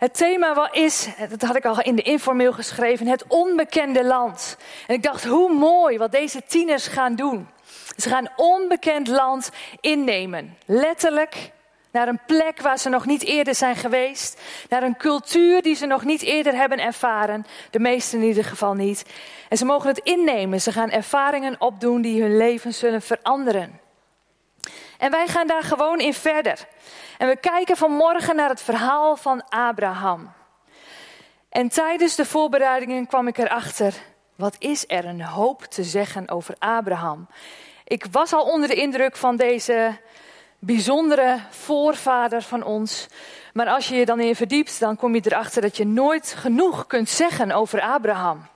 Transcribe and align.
Het 0.00 0.14
thema 0.14 0.72
is, 0.72 1.08
dat 1.28 1.42
had 1.42 1.56
ik 1.56 1.64
al 1.64 1.80
in 1.80 1.96
de 1.96 2.02
informeel 2.02 2.52
geschreven, 2.52 3.06
het 3.06 3.24
onbekende 3.26 4.04
land. 4.04 4.56
En 4.86 4.94
ik 4.94 5.02
dacht, 5.02 5.24
hoe 5.24 5.52
mooi 5.52 5.98
wat 5.98 6.12
deze 6.12 6.42
tieners 6.46 6.86
gaan 6.86 7.14
doen. 7.14 7.48
Ze 7.96 8.08
gaan 8.08 8.28
onbekend 8.36 9.08
land 9.08 9.50
innemen. 9.80 10.56
Letterlijk 10.66 11.52
naar 11.90 12.08
een 12.08 12.20
plek 12.26 12.60
waar 12.60 12.78
ze 12.78 12.88
nog 12.88 13.06
niet 13.06 13.24
eerder 13.24 13.54
zijn 13.54 13.76
geweest. 13.76 14.40
Naar 14.68 14.82
een 14.82 14.96
cultuur 14.96 15.62
die 15.62 15.74
ze 15.74 15.86
nog 15.86 16.04
niet 16.04 16.22
eerder 16.22 16.54
hebben 16.54 16.78
ervaren. 16.78 17.46
De 17.70 17.78
meesten 17.78 18.20
in 18.20 18.26
ieder 18.26 18.44
geval 18.44 18.74
niet. 18.74 19.04
En 19.48 19.56
ze 19.56 19.64
mogen 19.64 19.88
het 19.88 19.98
innemen. 19.98 20.60
Ze 20.60 20.72
gaan 20.72 20.90
ervaringen 20.90 21.60
opdoen 21.60 22.02
die 22.02 22.22
hun 22.22 22.36
leven 22.36 22.74
zullen 22.74 23.02
veranderen. 23.02 23.79
En 25.00 25.10
wij 25.10 25.26
gaan 25.26 25.46
daar 25.46 25.62
gewoon 25.62 26.00
in 26.00 26.14
verder. 26.14 26.66
En 27.18 27.28
we 27.28 27.36
kijken 27.36 27.76
vanmorgen 27.76 28.36
naar 28.36 28.48
het 28.48 28.62
verhaal 28.62 29.16
van 29.16 29.48
Abraham. 29.48 30.32
En 31.48 31.68
tijdens 31.68 32.14
de 32.14 32.24
voorbereidingen 32.24 33.06
kwam 33.06 33.26
ik 33.26 33.38
erachter, 33.38 33.94
wat 34.36 34.56
is 34.58 34.84
er 34.86 35.04
een 35.04 35.22
hoop 35.22 35.62
te 35.64 35.84
zeggen 35.84 36.28
over 36.28 36.54
Abraham? 36.58 37.28
Ik 37.84 38.06
was 38.10 38.32
al 38.32 38.42
onder 38.42 38.68
de 38.68 38.74
indruk 38.74 39.16
van 39.16 39.36
deze 39.36 39.98
bijzondere 40.58 41.38
voorvader 41.50 42.42
van 42.42 42.62
ons. 42.62 43.06
Maar 43.52 43.66
als 43.68 43.88
je 43.88 43.94
je 43.94 44.04
dan 44.04 44.20
in 44.20 44.36
verdiept, 44.36 44.80
dan 44.80 44.96
kom 44.96 45.14
je 45.14 45.20
erachter 45.24 45.62
dat 45.62 45.76
je 45.76 45.86
nooit 45.86 46.34
genoeg 46.36 46.86
kunt 46.86 47.08
zeggen 47.08 47.52
over 47.52 47.80
Abraham. 47.80 48.46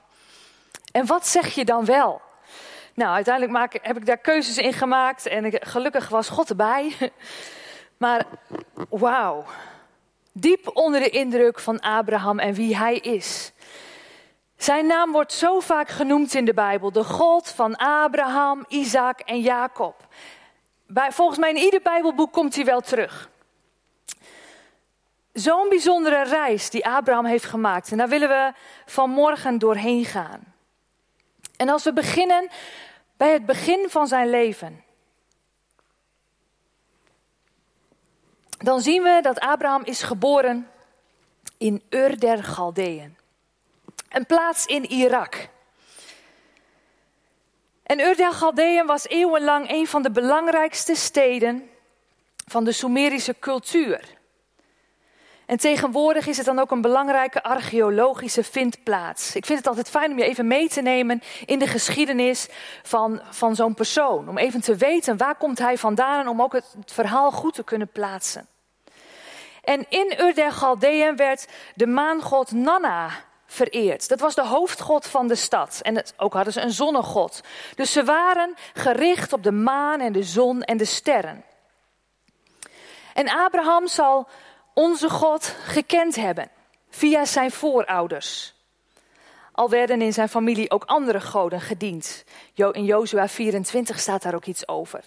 En 0.93 1.07
wat 1.07 1.27
zeg 1.27 1.55
je 1.55 1.65
dan 1.65 1.85
wel? 1.85 2.21
Nou, 2.95 3.15
uiteindelijk 3.15 3.55
maak, 3.55 3.79
heb 3.83 3.97
ik 3.97 4.07
daar 4.07 4.19
keuzes 4.19 4.59
in 4.59 4.73
gemaakt 4.73 5.27
en 5.27 5.53
gelukkig 5.53 6.09
was 6.09 6.29
God 6.29 6.49
erbij. 6.49 6.93
Maar 7.97 8.27
wauw, 8.89 9.45
diep 10.33 10.71
onder 10.77 11.01
de 11.01 11.09
indruk 11.09 11.59
van 11.59 11.81
Abraham 11.81 12.39
en 12.39 12.55
wie 12.55 12.77
hij 12.77 12.97
is. 12.97 13.53
Zijn 14.57 14.87
naam 14.87 15.13
wordt 15.13 15.33
zo 15.33 15.61
vaak 15.61 15.89
genoemd 15.89 16.35
in 16.35 16.45
de 16.45 16.55
Bijbel. 16.55 16.93
De 16.93 17.05
God 17.05 17.49
van 17.49 17.77
Abraham, 17.77 18.65
Isaac 18.69 19.21
en 19.21 19.41
Jacob. 19.41 20.07
Bij, 20.87 21.13
volgens 21.13 21.39
mij 21.39 21.51
in 21.51 21.57
ieder 21.57 21.83
Bijbelboek 21.83 22.33
komt 22.33 22.55
hij 22.55 22.65
wel 22.65 22.81
terug. 22.81 23.31
Zo'n 25.33 25.69
bijzondere 25.69 26.25
reis 26.25 26.71
die 26.71 26.87
Abraham 26.87 27.25
heeft 27.25 27.45
gemaakt. 27.45 27.91
En 27.91 27.99
daar 27.99 28.09
willen 28.09 28.29
we 28.29 28.53
vanmorgen 28.87 29.59
doorheen 29.59 30.05
gaan. 30.05 30.54
En 31.57 31.69
als 31.69 31.85
we 31.85 31.93
beginnen 31.93 32.49
bij 33.17 33.33
het 33.33 33.47
begin 33.47 33.91
van 33.91 34.07
zijn 34.07 34.31
leven. 34.31 34.85
Dan 38.59 38.81
zien 38.81 39.03
we 39.03 39.19
dat 39.23 39.41
Abraham 39.41 39.85
is 39.85 40.03
geboren 40.03 40.71
in 41.59 41.83
Ur 41.91 42.19
der 42.19 42.45
Galdeën. 42.45 43.17
Een 44.09 44.27
plaats 44.27 44.67
in 44.67 44.85
Irak. 44.85 45.49
En 47.83 48.01
Ur 48.01 48.17
der 48.17 48.33
Galdeën 48.33 48.87
was 48.87 49.09
eeuwenlang 49.09 49.71
een 49.71 49.87
van 49.87 50.03
de 50.03 50.11
belangrijkste 50.11 50.95
steden 50.95 51.71
van 52.47 52.65
de 52.65 52.73
Sumerische 52.73 53.39
cultuur. 53.39 54.19
En 55.47 55.57
tegenwoordig 55.57 56.27
is 56.27 56.37
het 56.37 56.47
dan 56.47 56.59
ook 56.59 56.71
een 56.71 56.81
belangrijke 56.81 57.43
archeologische 57.43 58.45
vindplaats. 58.45 59.37
Ik 59.37 59.47
vind 59.47 59.59
het 59.59 59.69
altijd 59.69 59.89
fijn 59.89 60.11
om 60.11 60.19
je 60.19 60.25
even 60.25 60.47
mee 60.47 60.69
te 60.69 60.81
nemen 60.81 61.23
in 61.47 61.59
de 61.59 61.67
geschiedenis 61.67 62.49
van, 62.83 63.21
van 63.31 63.55
zo'n 63.55 63.75
persoon. 63.75 64.29
Om 64.29 64.39
even 64.39 64.61
te 64.61 64.77
weten 64.77 65.17
waar 65.17 65.37
komt 65.37 65.59
hij 65.59 65.79
vandaan 65.79 66.21
en 66.21 66.29
om 66.29 66.43
ook 66.43 66.53
het, 66.53 66.75
verhaal 66.87 67.31
goed 67.31 67.55
te 67.55 67.65
kunnen 67.65 67.89
plaatsen. 67.89 68.47
En 69.63 69.87
in 69.89 70.15
Ur 70.19 70.35
der 70.35 70.53
Galdeën 70.53 71.17
werd 71.17 71.49
de 71.75 71.87
maangod 71.87 72.53
Nanna 72.53 73.11
vereerd. 73.47 74.09
Dat 74.09 74.21
was 74.21 74.35
de 74.35 74.47
hoofdgod 74.47 75.07
van 75.07 75.29
de 75.29 75.35
stad. 75.35 75.81
En 75.83 76.05
ook 76.17 76.33
hadden 76.33 76.53
ze 76.53 76.61
een 76.61 76.73
zonnegod. 76.73 77.41
Dus 77.75 77.93
ze 77.93 78.05
waren 78.05 78.55
gericht 78.75 79.33
op 79.33 79.43
de 79.43 79.53
maan 79.53 80.01
en 80.01 80.13
de 80.13 80.23
zon 80.23 80.63
en 80.63 80.77
de 80.77 80.85
sterren. 80.85 81.45
En 83.15 83.29
Abraham 83.29 83.87
zal 83.87 84.29
onze 84.75 85.11
God 85.11 85.45
gekend 85.65 86.17
hebben 86.17 86.51
via 86.91 87.25
zijn 87.25 87.51
voorouders. 87.51 88.55
Al 89.53 89.71
werden 89.71 90.03
in 90.03 90.13
zijn 90.13 90.29
familie 90.29 90.71
ook 90.71 90.85
andere 90.85 91.21
goden 91.21 91.61
gediend. 91.61 92.25
In 92.55 92.85
Jozua 92.85 93.29
24 93.29 94.01
staat 94.01 94.23
daar 94.23 94.35
ook 94.35 94.47
iets 94.47 94.69
over. 94.69 95.05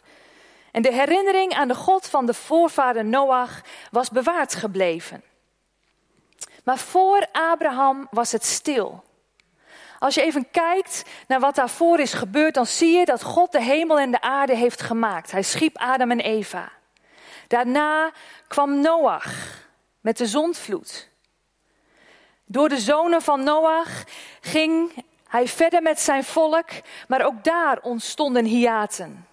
En 0.72 0.82
de 0.82 0.94
herinnering 0.94 1.54
aan 1.54 1.68
de 1.68 1.76
God 1.76 2.08
van 2.08 2.26
de 2.26 2.34
voorvader 2.34 3.06
Noach 3.06 3.62
was 3.92 4.10
bewaard 4.10 4.56
gebleven. 4.56 5.24
Maar 6.64 6.78
voor 6.78 7.28
Abraham 7.32 8.08
was 8.12 8.32
het 8.32 8.46
stil. 8.46 9.04
Als 10.00 10.16
je 10.16 10.22
even 10.22 10.52
kijkt 10.52 11.04
naar 11.28 11.40
wat 11.40 11.56
daarvoor 11.56 12.00
is 12.00 12.14
gebeurd, 12.14 12.54
dan 12.54 12.66
zie 12.66 12.98
je 12.98 13.06
dat 13.06 13.24
God 13.24 13.52
de 13.52 13.62
hemel 13.62 14.00
en 14.00 14.12
de 14.12 14.22
aarde 14.22 14.56
heeft 14.56 14.82
gemaakt. 14.82 15.32
Hij 15.32 15.44
schiep 15.44 15.78
Adam 15.78 16.12
en 16.12 16.20
Eva. 16.20 16.72
Daarna 17.48 18.12
kwam 18.48 18.82
Noach 18.82 19.66
met 20.02 20.18
de 20.18 20.26
zondvloed. 20.26 21.10
Door 22.46 22.70
de 22.70 22.80
zonen 22.80 23.22
van 23.22 23.44
Noach 23.44 24.04
ging 24.42 25.06
hij 25.28 25.48
verder 25.48 25.82
met 25.82 26.00
zijn 26.00 26.24
volk, 26.24 26.70
maar 27.08 27.26
ook 27.26 27.44
daar 27.44 27.80
ontstonden 27.82 28.46
hiaten. 28.46 29.28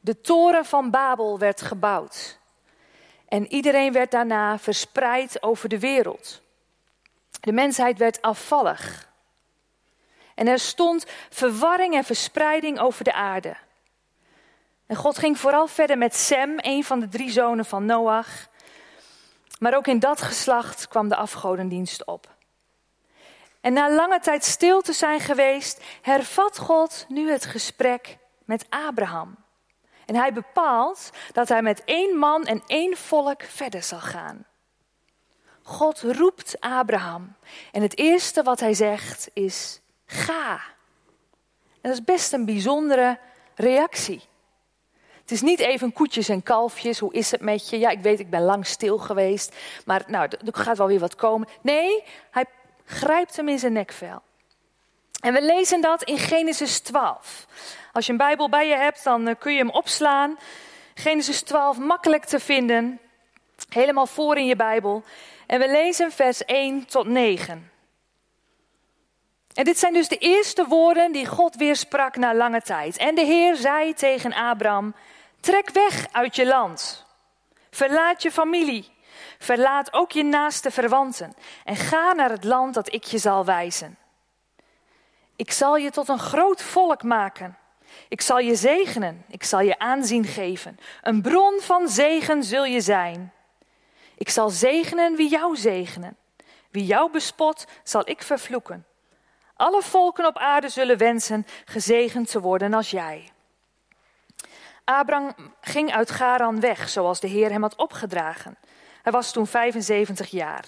De 0.00 0.20
toren 0.20 0.64
van 0.64 0.90
Babel 0.90 1.38
werd 1.38 1.62
gebouwd. 1.62 2.38
En 3.28 3.52
iedereen 3.52 3.92
werd 3.92 4.10
daarna 4.10 4.58
verspreid 4.58 5.42
over 5.42 5.68
de 5.68 5.78
wereld. 5.78 6.42
De 7.40 7.52
mensheid 7.52 7.98
werd 7.98 8.22
afvallig. 8.22 9.08
En 10.34 10.48
er 10.48 10.58
stond 10.58 11.06
verwarring 11.30 11.94
en 11.94 12.04
verspreiding 12.04 12.78
over 12.78 13.04
de 13.04 13.12
aarde. 13.12 13.56
En 14.88 14.96
God 14.96 15.18
ging 15.18 15.38
vooral 15.38 15.66
verder 15.66 15.98
met 15.98 16.14
Sem, 16.14 16.54
een 16.56 16.84
van 16.84 17.00
de 17.00 17.08
drie 17.08 17.30
zonen 17.30 17.64
van 17.64 17.84
Noach. 17.84 18.48
Maar 19.58 19.76
ook 19.76 19.86
in 19.86 19.98
dat 19.98 20.22
geslacht 20.22 20.88
kwam 20.88 21.08
de 21.08 21.16
afgodendienst 21.16 22.04
op. 22.04 22.36
En 23.60 23.72
na 23.72 23.90
lange 23.90 24.20
tijd 24.20 24.44
stil 24.44 24.80
te 24.80 24.92
zijn 24.92 25.20
geweest, 25.20 25.84
hervat 26.02 26.58
God 26.58 27.04
nu 27.08 27.30
het 27.30 27.44
gesprek 27.44 28.18
met 28.44 28.66
Abraham. 28.68 29.36
En 30.06 30.14
hij 30.14 30.32
bepaalt 30.32 31.10
dat 31.32 31.48
hij 31.48 31.62
met 31.62 31.84
één 31.84 32.16
man 32.16 32.44
en 32.44 32.62
één 32.66 32.96
volk 32.96 33.42
verder 33.42 33.82
zal 33.82 34.00
gaan. 34.00 34.46
God 35.62 36.00
roept 36.00 36.60
Abraham. 36.60 37.36
En 37.72 37.82
het 37.82 37.98
eerste 37.98 38.42
wat 38.42 38.60
hij 38.60 38.74
zegt 38.74 39.30
is: 39.32 39.80
ga. 40.06 40.52
En 41.64 41.90
dat 41.90 41.92
is 41.92 42.04
best 42.04 42.32
een 42.32 42.44
bijzondere 42.44 43.18
reactie. 43.54 44.28
Het 45.28 45.36
is 45.36 45.42
niet 45.42 45.58
even 45.58 45.92
koetjes 45.92 46.28
en 46.28 46.42
kalfjes, 46.42 46.98
hoe 46.98 47.12
is 47.12 47.30
het 47.30 47.40
met 47.40 47.70
je? 47.70 47.78
Ja, 47.78 47.90
ik 47.90 48.00
weet, 48.00 48.20
ik 48.20 48.30
ben 48.30 48.42
lang 48.42 48.66
stil 48.66 48.98
geweest, 48.98 49.56
maar 49.84 50.04
nou, 50.06 50.28
er 50.28 50.52
gaat 50.52 50.78
wel 50.78 50.86
weer 50.86 50.98
wat 50.98 51.14
komen. 51.14 51.48
Nee, 51.60 52.04
hij 52.30 52.44
grijpt 52.84 53.36
hem 53.36 53.48
in 53.48 53.58
zijn 53.58 53.72
nekvel. 53.72 54.22
En 55.20 55.32
we 55.32 55.42
lezen 55.42 55.80
dat 55.80 56.02
in 56.02 56.18
Genesis 56.18 56.80
12. 56.80 57.46
Als 57.92 58.06
je 58.06 58.12
een 58.12 58.18
Bijbel 58.18 58.48
bij 58.48 58.68
je 58.68 58.74
hebt, 58.74 59.04
dan 59.04 59.26
eh, 59.26 59.34
kun 59.38 59.52
je 59.52 59.58
hem 59.58 59.70
opslaan. 59.70 60.38
Genesis 60.94 61.42
12, 61.42 61.78
makkelijk 61.78 62.24
te 62.24 62.40
vinden. 62.40 63.00
Helemaal 63.68 64.06
voor 64.06 64.36
in 64.36 64.46
je 64.46 64.56
Bijbel. 64.56 65.02
En 65.46 65.60
we 65.60 65.70
lezen 65.70 66.12
vers 66.12 66.44
1 66.44 66.86
tot 66.86 67.06
9. 67.06 67.70
En 69.54 69.64
dit 69.64 69.78
zijn 69.78 69.92
dus 69.92 70.08
de 70.08 70.18
eerste 70.18 70.66
woorden 70.66 71.12
die 71.12 71.26
God 71.26 71.56
weer 71.56 71.76
sprak 71.76 72.16
na 72.16 72.34
lange 72.34 72.62
tijd. 72.62 72.96
En 72.96 73.14
de 73.14 73.24
Heer 73.24 73.56
zei 73.56 73.94
tegen 73.94 74.34
Abraham: 74.34 74.94
Trek 75.40 75.70
weg 75.70 76.06
uit 76.12 76.36
je 76.36 76.46
land. 76.46 77.06
Verlaat 77.70 78.22
je 78.22 78.32
familie. 78.32 78.96
Verlaat 79.38 79.92
ook 79.92 80.12
je 80.12 80.22
naaste 80.22 80.70
verwanten. 80.70 81.34
En 81.64 81.76
ga 81.76 82.12
naar 82.12 82.30
het 82.30 82.44
land 82.44 82.74
dat 82.74 82.92
ik 82.92 83.04
je 83.04 83.18
zal 83.18 83.44
wijzen. 83.44 83.98
Ik 85.36 85.52
zal 85.52 85.76
je 85.76 85.90
tot 85.90 86.08
een 86.08 86.18
groot 86.18 86.62
volk 86.62 87.02
maken. 87.02 87.58
Ik 88.08 88.20
zal 88.20 88.38
je 88.38 88.54
zegenen. 88.54 89.24
Ik 89.28 89.44
zal 89.44 89.60
je 89.60 89.78
aanzien 89.78 90.24
geven. 90.24 90.78
Een 91.02 91.22
bron 91.22 91.60
van 91.60 91.88
zegen 91.88 92.44
zul 92.44 92.64
je 92.64 92.80
zijn. 92.80 93.32
Ik 94.16 94.28
zal 94.28 94.48
zegenen 94.48 95.16
wie 95.16 95.28
jou 95.28 95.56
zegenen. 95.56 96.16
Wie 96.70 96.84
jou 96.84 97.10
bespot, 97.10 97.64
zal 97.82 98.08
ik 98.08 98.22
vervloeken. 98.22 98.86
Alle 99.56 99.82
volken 99.82 100.26
op 100.26 100.38
aarde 100.38 100.68
zullen 100.68 100.98
wensen 100.98 101.46
gezegend 101.64 102.30
te 102.30 102.40
worden 102.40 102.74
als 102.74 102.90
jij. 102.90 103.30
Abraham 104.88 105.34
ging 105.60 105.92
uit 105.92 106.10
Garan 106.10 106.60
weg, 106.60 106.88
zoals 106.88 107.20
de 107.20 107.26
Heer 107.26 107.50
hem 107.50 107.62
had 107.62 107.76
opgedragen. 107.76 108.58
Hij 109.02 109.12
was 109.12 109.32
toen 109.32 109.46
75 109.46 110.30
jaar. 110.30 110.64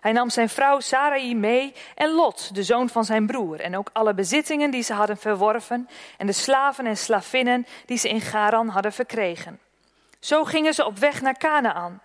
Hij 0.00 0.12
nam 0.12 0.30
zijn 0.30 0.48
vrouw 0.48 0.80
Sarai 0.80 1.34
mee 1.34 1.74
en 1.94 2.10
Lot, 2.10 2.54
de 2.54 2.62
zoon 2.62 2.88
van 2.88 3.04
zijn 3.04 3.26
broer, 3.26 3.60
en 3.60 3.76
ook 3.76 3.90
alle 3.92 4.14
bezittingen 4.14 4.70
die 4.70 4.82
ze 4.82 4.92
hadden 4.92 5.16
verworven 5.16 5.88
en 6.18 6.26
de 6.26 6.32
slaven 6.32 6.86
en 6.86 6.96
slavinnen 6.96 7.66
die 7.86 7.98
ze 7.98 8.08
in 8.08 8.20
Garan 8.20 8.68
hadden 8.68 8.92
verkregen. 8.92 9.60
Zo 10.20 10.44
gingen 10.44 10.74
ze 10.74 10.86
op 10.86 10.98
weg 10.98 11.20
naar 11.20 11.38
Canaan. 11.38 12.00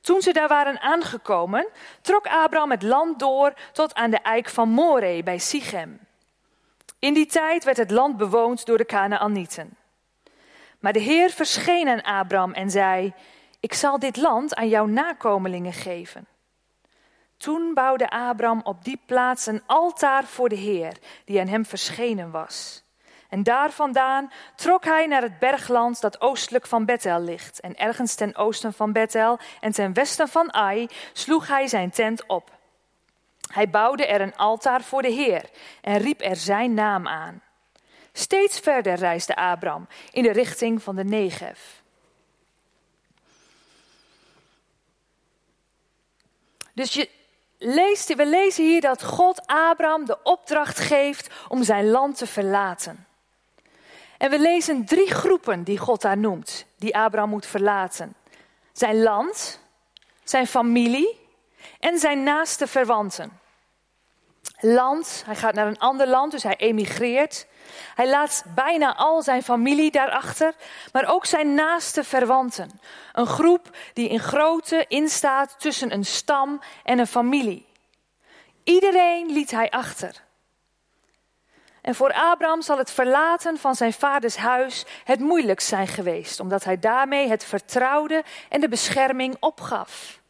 Toen 0.00 0.22
ze 0.22 0.32
daar 0.32 0.48
waren 0.48 0.80
aangekomen, 0.80 1.68
trok 2.00 2.26
Abraham 2.26 2.70
het 2.70 2.82
land 2.82 3.18
door 3.18 3.54
tot 3.72 3.94
aan 3.94 4.10
de 4.10 4.18
eik 4.18 4.48
van 4.48 4.68
Moreh 4.68 5.22
bij 5.22 5.38
Sichem. 5.38 6.00
In 6.98 7.14
die 7.14 7.26
tijd 7.26 7.64
werd 7.64 7.76
het 7.76 7.90
land 7.90 8.16
bewoond 8.16 8.66
door 8.66 8.78
de 8.78 8.86
Canaanieten. 8.86 9.80
Maar 10.82 10.92
de 10.92 10.98
Heer 10.98 11.30
verscheen 11.30 11.88
aan 11.88 12.02
Abraham 12.02 12.52
en 12.52 12.70
zei: 12.70 13.12
Ik 13.60 13.74
zal 13.74 13.98
dit 13.98 14.16
land 14.16 14.54
aan 14.54 14.68
jouw 14.68 14.86
nakomelingen 14.86 15.72
geven. 15.72 16.26
Toen 17.36 17.74
bouwde 17.74 18.10
Abraham 18.10 18.60
op 18.64 18.84
die 18.84 19.00
plaats 19.06 19.46
een 19.46 19.62
altaar 19.66 20.24
voor 20.24 20.48
de 20.48 20.54
Heer, 20.54 20.96
die 21.24 21.40
aan 21.40 21.46
hem 21.46 21.66
verschenen 21.66 22.30
was. 22.30 22.84
En 23.28 23.42
daar 23.42 23.70
vandaan 23.70 24.32
trok 24.56 24.84
hij 24.84 25.06
naar 25.06 25.22
het 25.22 25.38
bergland 25.38 26.00
dat 26.00 26.20
oostelijk 26.20 26.66
van 26.66 26.84
Bethel 26.84 27.20
ligt. 27.20 27.60
En 27.60 27.76
ergens 27.76 28.14
ten 28.14 28.36
oosten 28.36 28.72
van 28.72 28.92
Bethel 28.92 29.38
en 29.60 29.72
ten 29.72 29.92
westen 29.92 30.28
van 30.28 30.52
Ai 30.52 30.86
sloeg 31.12 31.48
hij 31.48 31.66
zijn 31.66 31.90
tent 31.90 32.26
op. 32.26 32.50
Hij 33.52 33.70
bouwde 33.70 34.06
er 34.06 34.20
een 34.20 34.36
altaar 34.36 34.82
voor 34.82 35.02
de 35.02 35.12
Heer 35.12 35.50
en 35.80 35.98
riep 35.98 36.20
er 36.20 36.36
zijn 36.36 36.74
naam 36.74 37.08
aan. 37.08 37.42
Steeds 38.12 38.58
verder 38.58 38.94
reisde 38.94 39.36
Abraham 39.36 39.86
in 40.10 40.22
de 40.22 40.32
richting 40.32 40.82
van 40.82 40.96
de 40.96 41.04
Negev. 41.04 41.60
Dus 46.72 46.92
je 46.92 47.08
leest, 47.58 48.14
we 48.14 48.26
lezen 48.26 48.64
hier 48.64 48.80
dat 48.80 49.04
God 49.04 49.46
Abraham 49.46 50.04
de 50.04 50.22
opdracht 50.22 50.78
geeft 50.78 51.30
om 51.48 51.62
zijn 51.62 51.90
land 51.90 52.16
te 52.16 52.26
verlaten. 52.26 53.06
En 54.18 54.30
we 54.30 54.38
lezen 54.38 54.84
drie 54.84 55.14
groepen 55.14 55.62
die 55.62 55.78
God 55.78 56.00
daar 56.00 56.18
noemt, 56.18 56.66
die 56.76 56.96
Abraham 56.96 57.30
moet 57.30 57.46
verlaten. 57.46 58.14
Zijn 58.72 59.02
land, 59.02 59.60
zijn 60.24 60.46
familie 60.46 61.20
en 61.80 61.98
zijn 61.98 62.22
naaste 62.22 62.66
verwanten. 62.66 63.40
Land, 64.60 65.22
hij 65.26 65.36
gaat 65.36 65.54
naar 65.54 65.66
een 65.66 65.78
ander 65.78 66.06
land, 66.06 66.32
dus 66.32 66.42
hij 66.42 66.56
emigreert. 66.56 67.46
Hij 67.94 68.08
laat 68.08 68.44
bijna 68.54 68.96
al 68.96 69.22
zijn 69.22 69.42
familie 69.42 69.90
daarachter, 69.90 70.54
maar 70.92 71.12
ook 71.12 71.26
zijn 71.26 71.54
naaste 71.54 72.04
verwanten. 72.04 72.80
Een 73.12 73.26
groep 73.26 73.76
die 73.92 74.08
in 74.08 74.20
grootte 74.20 74.84
instaat 74.88 75.54
tussen 75.58 75.92
een 75.92 76.04
stam 76.04 76.60
en 76.84 76.98
een 76.98 77.06
familie. 77.06 77.66
Iedereen 78.64 79.32
liet 79.32 79.50
hij 79.50 79.70
achter. 79.70 80.22
En 81.82 81.94
voor 81.94 82.12
Abraham 82.12 82.62
zal 82.62 82.78
het 82.78 82.90
verlaten 82.90 83.58
van 83.58 83.74
zijn 83.74 83.92
vaders 83.92 84.36
huis 84.36 84.84
het 85.04 85.20
moeilijkst 85.20 85.68
zijn 85.68 85.88
geweest, 85.88 86.40
omdat 86.40 86.64
hij 86.64 86.78
daarmee 86.78 87.28
het 87.28 87.44
vertrouwde 87.44 88.24
en 88.48 88.60
de 88.60 88.68
bescherming 88.68 89.36
opgaf. 89.40 90.20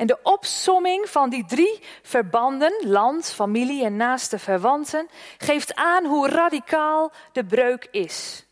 En 0.00 0.06
de 0.06 0.18
opsomming 0.22 1.08
van 1.08 1.30
die 1.30 1.44
drie 1.44 1.82
verbanden, 2.02 2.88
land, 2.88 3.30
familie 3.30 3.84
en 3.84 3.96
naaste 3.96 4.38
verwanten, 4.38 5.08
geeft 5.38 5.74
aan 5.74 6.04
hoe 6.04 6.28
radicaal 6.28 7.12
de 7.32 7.44
breuk 7.44 7.88
is. 7.90 8.46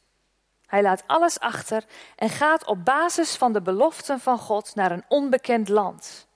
Hij 0.67 0.83
laat 0.83 1.03
alles 1.07 1.41
achter 1.41 1.85
en 2.17 2.29
gaat 2.29 2.65
op 2.65 2.85
basis 2.85 3.37
van 3.37 3.53
de 3.53 3.63
beloften 3.63 4.21
van 4.21 4.39
God 4.39 4.75
naar 4.75 4.91
een 4.91 5.05
onbekend 5.09 5.69
land. 5.69 6.27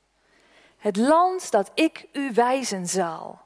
Het 0.77 0.97
land 0.97 1.51
dat 1.51 1.71
ik 1.75 2.07
u 2.13 2.33
wijzen 2.35 2.87
zal. 2.87 3.41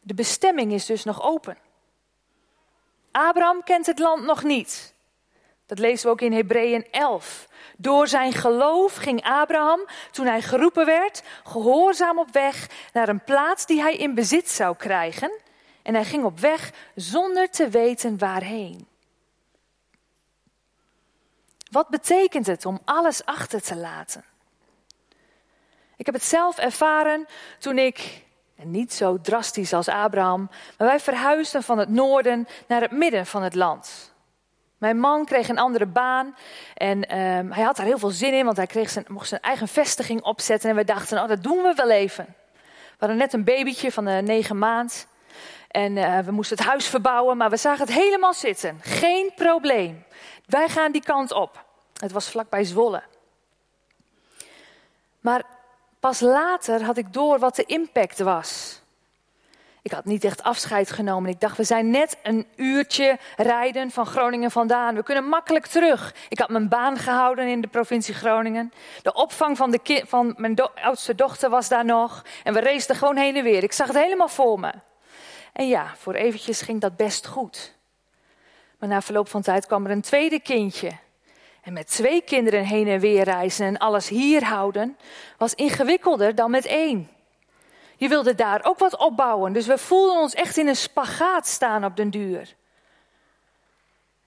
De 0.00 0.14
bestemming 0.14 0.72
is 0.72 0.86
dus 0.86 1.04
nog 1.04 1.22
open. 1.22 1.58
Abraham 3.10 3.62
kent 3.64 3.86
het 3.86 3.98
land 3.98 4.24
nog 4.24 4.42
niet. 4.42 4.94
Dat 5.66 5.78
lezen 5.78 6.06
we 6.06 6.12
ook 6.12 6.20
in 6.20 6.32
Hebreeën 6.32 6.86
11. 6.90 7.48
Door 7.76 8.08
zijn 8.08 8.32
geloof 8.32 8.94
ging 8.94 9.22
Abraham, 9.22 9.86
toen 10.10 10.26
hij 10.26 10.42
geroepen 10.42 10.86
werd, 10.86 11.22
gehoorzaam 11.44 12.18
op 12.18 12.32
weg 12.32 12.68
naar 12.92 13.08
een 13.08 13.24
plaats 13.24 13.66
die 13.66 13.80
hij 13.80 13.96
in 13.96 14.14
bezit 14.14 14.50
zou 14.50 14.76
krijgen. 14.76 15.40
En 15.82 15.94
hij 15.94 16.04
ging 16.04 16.24
op 16.24 16.38
weg 16.40 16.72
zonder 16.94 17.50
te 17.50 17.68
weten 17.68 18.18
waarheen. 18.18 18.86
Wat 21.70 21.88
betekent 21.88 22.46
het 22.46 22.66
om 22.66 22.80
alles 22.84 23.24
achter 23.24 23.62
te 23.62 23.76
laten? 23.76 24.24
Ik 25.96 26.06
heb 26.06 26.14
het 26.14 26.24
zelf 26.24 26.58
ervaren 26.58 27.26
toen 27.58 27.78
ik, 27.78 28.24
en 28.56 28.70
niet 28.70 28.92
zo 28.92 29.20
drastisch 29.20 29.72
als 29.72 29.88
Abraham, 29.88 30.50
maar 30.78 30.88
wij 30.88 31.00
verhuisden 31.00 31.62
van 31.62 31.78
het 31.78 31.88
noorden 31.88 32.48
naar 32.68 32.80
het 32.80 32.90
midden 32.90 33.26
van 33.26 33.42
het 33.42 33.54
land. 33.54 34.14
Mijn 34.86 34.98
man 34.98 35.24
kreeg 35.24 35.48
een 35.48 35.58
andere 35.58 35.86
baan 35.86 36.36
en 36.74 37.08
ehm, 37.08 37.50
hij 37.50 37.62
had 37.62 37.76
daar 37.76 37.86
heel 37.86 37.98
veel 37.98 38.10
zin 38.10 38.34
in, 38.34 38.44
want 38.44 38.56
hij 38.56 38.66
kreeg 38.66 38.90
zijn, 38.90 39.04
mocht 39.08 39.28
zijn 39.28 39.40
eigen 39.40 39.68
vestiging 39.68 40.22
opzetten. 40.22 40.70
En 40.70 40.76
we 40.76 40.84
dachten, 40.84 41.22
oh, 41.22 41.28
dat 41.28 41.42
doen 41.42 41.62
we 41.62 41.72
wel 41.76 41.90
even. 41.90 42.24
We 42.54 42.96
hadden 42.98 43.16
net 43.16 43.32
een 43.32 43.44
babytje 43.44 43.92
van 43.92 44.04
de 44.04 44.10
negen 44.10 44.58
maand 44.58 45.06
en 45.68 45.96
uh, 45.96 46.18
we 46.18 46.30
moesten 46.30 46.56
het 46.56 46.66
huis 46.66 46.86
verbouwen, 46.86 47.36
maar 47.36 47.50
we 47.50 47.56
zagen 47.56 47.86
het 47.86 47.94
helemaal 47.94 48.34
zitten. 48.34 48.78
Geen 48.82 49.32
probleem. 49.34 50.04
Wij 50.46 50.68
gaan 50.68 50.92
die 50.92 51.02
kant 51.02 51.32
op. 51.32 51.64
Het 52.00 52.12
was 52.12 52.28
vlakbij 52.30 52.64
Zwolle. 52.64 53.02
Maar 55.20 55.42
pas 56.00 56.20
later 56.20 56.82
had 56.82 56.96
ik 56.96 57.12
door 57.12 57.38
wat 57.38 57.56
de 57.56 57.64
impact 57.64 58.18
was. 58.18 58.80
Ik 59.86 59.92
had 59.92 60.04
niet 60.04 60.24
echt 60.24 60.42
afscheid 60.42 60.90
genomen. 60.90 61.30
Ik 61.30 61.40
dacht, 61.40 61.56
we 61.56 61.64
zijn 61.64 61.90
net 61.90 62.18
een 62.22 62.46
uurtje 62.56 63.18
rijden 63.36 63.90
van 63.90 64.06
Groningen 64.06 64.50
vandaan. 64.50 64.94
We 64.94 65.02
kunnen 65.02 65.28
makkelijk 65.28 65.66
terug. 65.66 66.14
Ik 66.28 66.38
had 66.38 66.48
mijn 66.48 66.68
baan 66.68 66.96
gehouden 66.96 67.48
in 67.48 67.60
de 67.60 67.68
provincie 67.68 68.14
Groningen. 68.14 68.72
De 69.02 69.14
opvang 69.14 69.56
van, 69.56 69.70
de 69.70 70.04
van 70.06 70.34
mijn 70.36 70.58
oudste 70.74 71.14
dochter 71.14 71.50
was 71.50 71.68
daar 71.68 71.84
nog. 71.84 72.24
En 72.44 72.54
we 72.54 72.60
raceden 72.60 72.96
gewoon 72.96 73.16
heen 73.16 73.36
en 73.36 73.42
weer. 73.42 73.62
Ik 73.62 73.72
zag 73.72 73.86
het 73.86 73.96
helemaal 73.96 74.28
voor 74.28 74.60
me. 74.60 74.72
En 75.52 75.68
ja, 75.68 75.94
voor 75.96 76.14
eventjes 76.14 76.60
ging 76.60 76.80
dat 76.80 76.96
best 76.96 77.26
goed. 77.26 77.74
Maar 78.78 78.88
na 78.88 79.02
verloop 79.02 79.28
van 79.28 79.42
tijd 79.42 79.66
kwam 79.66 79.84
er 79.84 79.90
een 79.90 80.00
tweede 80.00 80.40
kindje. 80.40 80.90
En 81.62 81.72
met 81.72 81.86
twee 81.86 82.22
kinderen 82.22 82.64
heen 82.64 82.88
en 82.88 83.00
weer 83.00 83.24
reizen 83.24 83.66
en 83.66 83.78
alles 83.78 84.08
hier 84.08 84.44
houden, 84.44 84.96
was 85.38 85.54
ingewikkelder 85.54 86.34
dan 86.34 86.50
met 86.50 86.66
één. 86.66 87.15
Je 87.96 88.08
wilde 88.08 88.34
daar 88.34 88.64
ook 88.64 88.78
wat 88.78 88.96
opbouwen. 88.96 89.52
Dus 89.52 89.66
we 89.66 89.78
voelden 89.78 90.16
ons 90.16 90.34
echt 90.34 90.56
in 90.56 90.68
een 90.68 90.76
spagaat 90.76 91.46
staan 91.46 91.84
op 91.84 91.96
den 91.96 92.10
duur. 92.10 92.54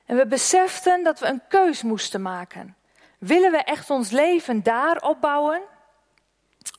En 0.05 0.17
we 0.17 0.27
beseften 0.27 1.03
dat 1.03 1.19
we 1.19 1.27
een 1.27 1.41
keus 1.47 1.83
moesten 1.83 2.21
maken. 2.21 2.75
Willen 3.17 3.51
we 3.51 3.57
echt 3.57 3.89
ons 3.89 4.09
leven 4.09 4.63
daar 4.63 5.01
opbouwen? 5.01 5.61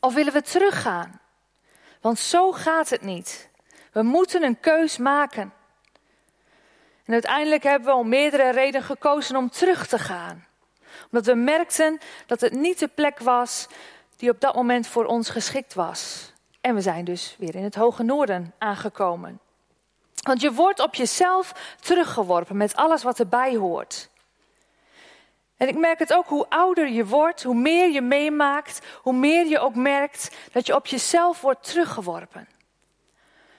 Of 0.01 0.15
willen 0.15 0.33
we 0.33 0.43
teruggaan? 0.43 1.21
Want 2.01 2.19
zo 2.19 2.53
gaat 2.53 2.91
het 2.91 3.03
niet. 3.03 3.49
We 3.93 4.03
moeten 4.03 4.43
een 4.43 4.61
keus 4.61 4.97
maken. 4.97 5.53
En 7.05 7.13
uiteindelijk 7.13 7.63
hebben 7.63 7.89
we 7.89 7.95
om 7.95 8.09
meerdere 8.09 8.51
redenen 8.51 8.87
gekozen 8.87 9.37
om 9.37 9.51
terug 9.51 9.87
te 9.87 9.99
gaan. 9.99 10.47
Omdat 11.05 11.27
we 11.27 11.35
merkten 11.35 12.01
dat 12.27 12.41
het 12.41 12.53
niet 12.53 12.79
de 12.79 12.89
plek 12.89 13.19
was 13.19 13.67
die 14.17 14.31
op 14.31 14.41
dat 14.41 14.55
moment 14.55 14.87
voor 14.87 15.05
ons 15.05 15.29
geschikt 15.29 15.75
was. 15.75 16.30
En 16.61 16.75
we 16.75 16.81
zijn 16.81 17.05
dus 17.05 17.37
weer 17.39 17.55
in 17.55 17.65
het 17.65 17.75
hoge 17.75 18.03
noorden 18.03 18.55
aangekomen. 18.59 19.41
Want 20.23 20.41
je 20.41 20.53
wordt 20.53 20.81
op 20.81 20.95
jezelf 20.95 21.77
teruggeworpen 21.81 22.57
met 22.57 22.77
alles 22.77 23.03
wat 23.03 23.19
erbij 23.19 23.57
hoort. 23.57 24.11
En 25.57 25.69
ik 25.69 25.79
merk 25.79 25.99
het 25.99 26.13
ook 26.13 26.27
hoe 26.27 26.47
ouder 26.49 26.89
je 26.89 27.07
wordt, 27.07 27.43
hoe 27.43 27.55
meer 27.55 27.91
je 27.91 28.01
meemaakt, 28.01 28.87
hoe 29.03 29.13
meer 29.13 29.47
je 29.47 29.59
ook 29.59 29.75
merkt 29.75 30.37
dat 30.53 30.67
je 30.67 30.75
op 30.75 30.87
jezelf 30.87 31.41
wordt 31.41 31.63
teruggeworpen. 31.63 32.49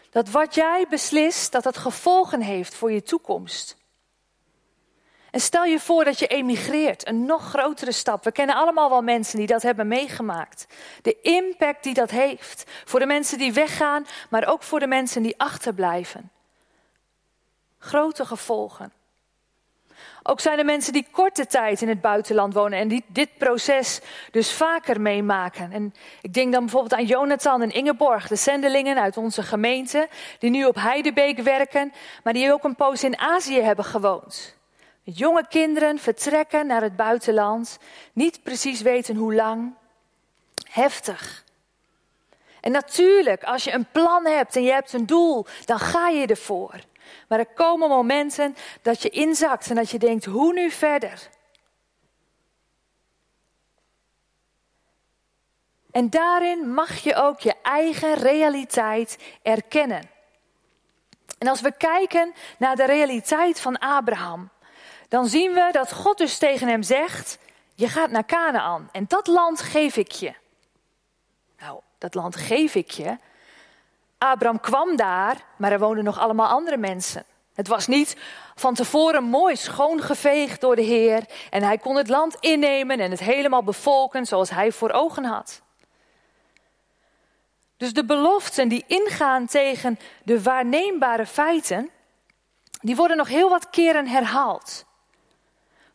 Dat 0.10 0.30
wat 0.30 0.56
jij 0.56 0.86
beslist, 0.90 1.52
dat 1.52 1.64
het 1.64 1.78
gevolgen 1.78 2.42
heeft 2.42 2.76
voor 2.76 2.92
je 2.92 3.04
toekomst. 3.04 3.78
En 5.32 5.40
stel 5.40 5.64
je 5.64 5.80
voor 5.80 6.04
dat 6.04 6.20
je 6.20 6.28
emigreert, 6.28 7.08
een 7.08 7.26
nog 7.26 7.50
grotere 7.50 7.92
stap. 7.92 8.24
We 8.24 8.32
kennen 8.32 8.56
allemaal 8.56 8.90
wel 8.90 9.02
mensen 9.02 9.38
die 9.38 9.48
dat 9.48 9.62
hebben 9.62 9.88
meegemaakt. 9.88 10.66
De 11.02 11.22
impact 11.22 11.84
die 11.84 11.94
dat 11.94 12.10
heeft 12.10 12.72
voor 12.86 13.00
de 13.00 13.06
mensen 13.06 13.38
die 13.38 13.54
weggaan, 13.54 14.06
maar 14.30 14.48
ook 14.48 14.64
voor 14.64 14.80
de 14.80 14.88
mensen 14.88 15.22
die 15.24 15.40
achterblijven. 15.40 16.32
Grote 17.78 18.26
gevolgen. 18.26 18.94
Ook 20.24 20.40
zijn 20.40 20.60
er 20.60 20.66
mensen 20.66 20.94
die 20.94 21.08
korte 21.12 21.48
tijd 21.48 21.82
in 21.82 21.90
het 21.90 22.02
buitenland 22.02 22.54
wonen 22.54 22.80
en 22.80 22.88
die 22.88 23.04
dit 23.08 23.38
proces 23.38 24.02
dus 24.32 24.52
vaker 24.52 25.02
meemaken. 25.02 25.72
En 25.72 25.94
ik 26.22 26.34
denk 26.34 26.52
dan 26.52 26.62
bijvoorbeeld 26.62 26.94
aan 26.94 27.06
Jonathan 27.06 27.62
en 27.62 27.72
Ingeborg, 27.72 28.28
de 28.28 28.36
zendelingen 28.36 29.02
uit 29.02 29.18
onze 29.18 29.44
gemeente, 29.44 30.10
die 30.40 30.50
nu 30.50 30.66
op 30.66 30.76
Heidebeek 30.76 31.40
werken, 31.40 31.94
maar 32.24 32.34
die 32.34 32.54
ook 32.54 32.64
een 32.64 32.76
poos 32.76 33.04
in 33.04 33.20
Azië 33.20 33.62
hebben 33.62 33.86
gewoond. 33.86 34.60
Jonge 35.04 35.48
kinderen 35.48 36.00
vertrekken 36.00 36.68
naar 36.68 36.82
het 36.82 36.96
buitenland, 36.96 37.78
niet 38.14 38.44
precies 38.44 38.82
weten 38.82 39.16
hoe 39.16 39.36
lang. 39.36 39.74
Heftig. 40.70 41.44
En 42.62 42.72
natuurlijk, 42.72 43.44
als 43.44 43.64
je 43.64 43.72
een 43.72 43.88
plan 43.92 44.26
hebt 44.26 44.56
en 44.56 44.64
je 44.64 44.72
hebt 44.72 44.94
een 44.94 45.06
doel, 45.06 45.46
dan 45.66 45.80
ga 45.80 46.08
je 46.08 46.28
ervoor. 46.28 46.80
Maar 47.28 47.40
er 47.40 47.54
komen 47.54 47.90
momenten 47.90 48.56
dat 48.82 49.02
je 49.02 49.10
inzakt 49.10 49.70
en 49.70 49.76
dat 49.76 49.90
je 49.90 50.00
denkt, 50.00 50.26
hoe 50.26 50.54
nu 50.54 50.72
verder? 50.72 51.30
En 55.92 56.10
daarin 56.10 56.74
mag 56.74 56.98
je 56.98 57.16
ook 57.16 57.40
je 57.40 57.56
eigen 57.62 58.14
realiteit 58.14 59.18
erkennen. 59.42 60.10
En 61.38 61.48
als 61.48 61.62
we 61.62 61.72
kijken 61.78 62.34
naar 62.58 62.76
de 62.76 62.86
realiteit 62.86 63.60
van 63.60 63.80
Abraham, 63.80 64.50
dan 65.12 65.28
zien 65.28 65.54
we 65.54 65.70
dat 65.72 65.94
God 65.94 66.18
dus 66.18 66.38
tegen 66.38 66.68
hem 66.68 66.84
zegt: 66.84 67.38
Je 67.76 67.88
gaat 67.88 68.10
naar 68.10 68.26
Canaan 68.26 68.90
en 68.92 69.06
dat 69.08 69.28
land 69.28 69.62
geef 69.62 69.98
ik 69.98 70.12
je. 70.12 70.34
Nou, 71.60 71.80
dat 71.98 72.14
land 72.14 72.36
geef 72.36 72.76
ik 72.76 72.92
je. 72.92 73.18
Abraham 74.18 74.60
kwam 74.60 74.96
daar, 74.96 75.46
maar 75.58 75.72
er 75.72 75.80
woonden 75.80 76.04
nog 76.04 76.20
allemaal 76.20 76.48
andere 76.48 76.78
mensen. 76.78 77.26
Het 77.54 77.68
was 77.68 77.88
niet 77.88 78.18
van 78.56 78.74
tevoren 78.74 79.24
mooi 79.24 79.56
schoongeveegd 79.56 80.62
door 80.62 80.76
de 80.76 80.82
Heer 80.82 81.26
en 81.50 81.64
hij 81.64 81.78
kon 81.78 81.96
het 81.96 82.10
land 82.10 82.36
innemen 82.40 83.00
en 83.00 83.12
het 83.12 83.20
helemaal 83.20 83.64
bevolken 83.64 84.26
zoals 84.26 84.50
hij 84.50 84.72
voor 84.72 84.92
ogen 84.92 85.26
had. 85.26 85.62
Dus 87.78 87.94
de 87.94 88.06
beloften 88.06 88.68
die 88.68 88.84
ingaan 88.88 89.46
tegen 89.46 90.00
de 90.24 90.42
waarneembare 90.42 91.26
feiten, 91.26 91.90
die 92.82 92.96
worden 92.96 93.18
nog 93.18 93.28
heel 93.28 93.50
wat 93.50 93.70
keren 93.70 94.08
herhaald. 94.08 94.90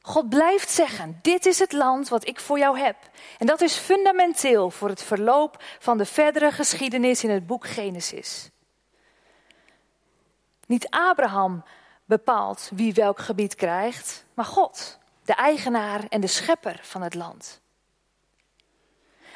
God 0.06 0.28
blijft 0.28 0.70
zeggen: 0.70 1.18
Dit 1.22 1.46
is 1.46 1.58
het 1.58 1.72
land 1.72 2.08
wat 2.08 2.26
ik 2.26 2.40
voor 2.40 2.58
jou 2.58 2.78
heb. 2.78 2.96
En 3.38 3.46
dat 3.46 3.60
is 3.60 3.76
fundamenteel 3.76 4.70
voor 4.70 4.88
het 4.88 5.02
verloop 5.02 5.62
van 5.78 5.98
de 5.98 6.04
verdere 6.04 6.50
geschiedenis 6.50 7.24
in 7.24 7.30
het 7.30 7.46
boek 7.46 7.66
Genesis. 7.66 8.50
Niet 10.66 10.90
Abraham 10.90 11.64
bepaalt 12.04 12.70
wie 12.74 12.94
welk 12.94 13.18
gebied 13.18 13.54
krijgt, 13.54 14.24
maar 14.34 14.44
God, 14.44 14.98
de 15.24 15.34
eigenaar 15.34 16.04
en 16.08 16.20
de 16.20 16.26
schepper 16.26 16.78
van 16.82 17.02
het 17.02 17.14
land. 17.14 17.60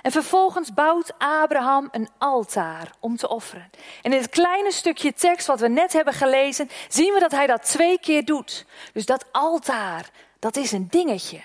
En 0.02 0.10
vervolgens 0.12 0.74
bouwt 0.74 1.12
Abraham 1.18 1.88
een 1.90 2.08
altaar 2.18 2.92
om 3.00 3.16
te 3.16 3.28
offeren. 3.28 3.70
En 4.02 4.12
in 4.12 4.20
het 4.20 4.30
kleine 4.30 4.72
stukje 4.72 5.12
tekst 5.12 5.46
wat 5.46 5.60
we 5.60 5.68
net 5.68 5.92
hebben 5.92 6.14
gelezen, 6.14 6.70
zien 6.88 7.12
we 7.12 7.20
dat 7.20 7.30
hij 7.30 7.46
dat 7.46 7.62
twee 7.62 7.98
keer 7.98 8.24
doet. 8.24 8.66
Dus 8.92 9.06
dat 9.06 9.24
altaar, 9.32 10.10
dat 10.40 10.56
is 10.56 10.72
een 10.72 10.88
dingetje. 10.88 11.42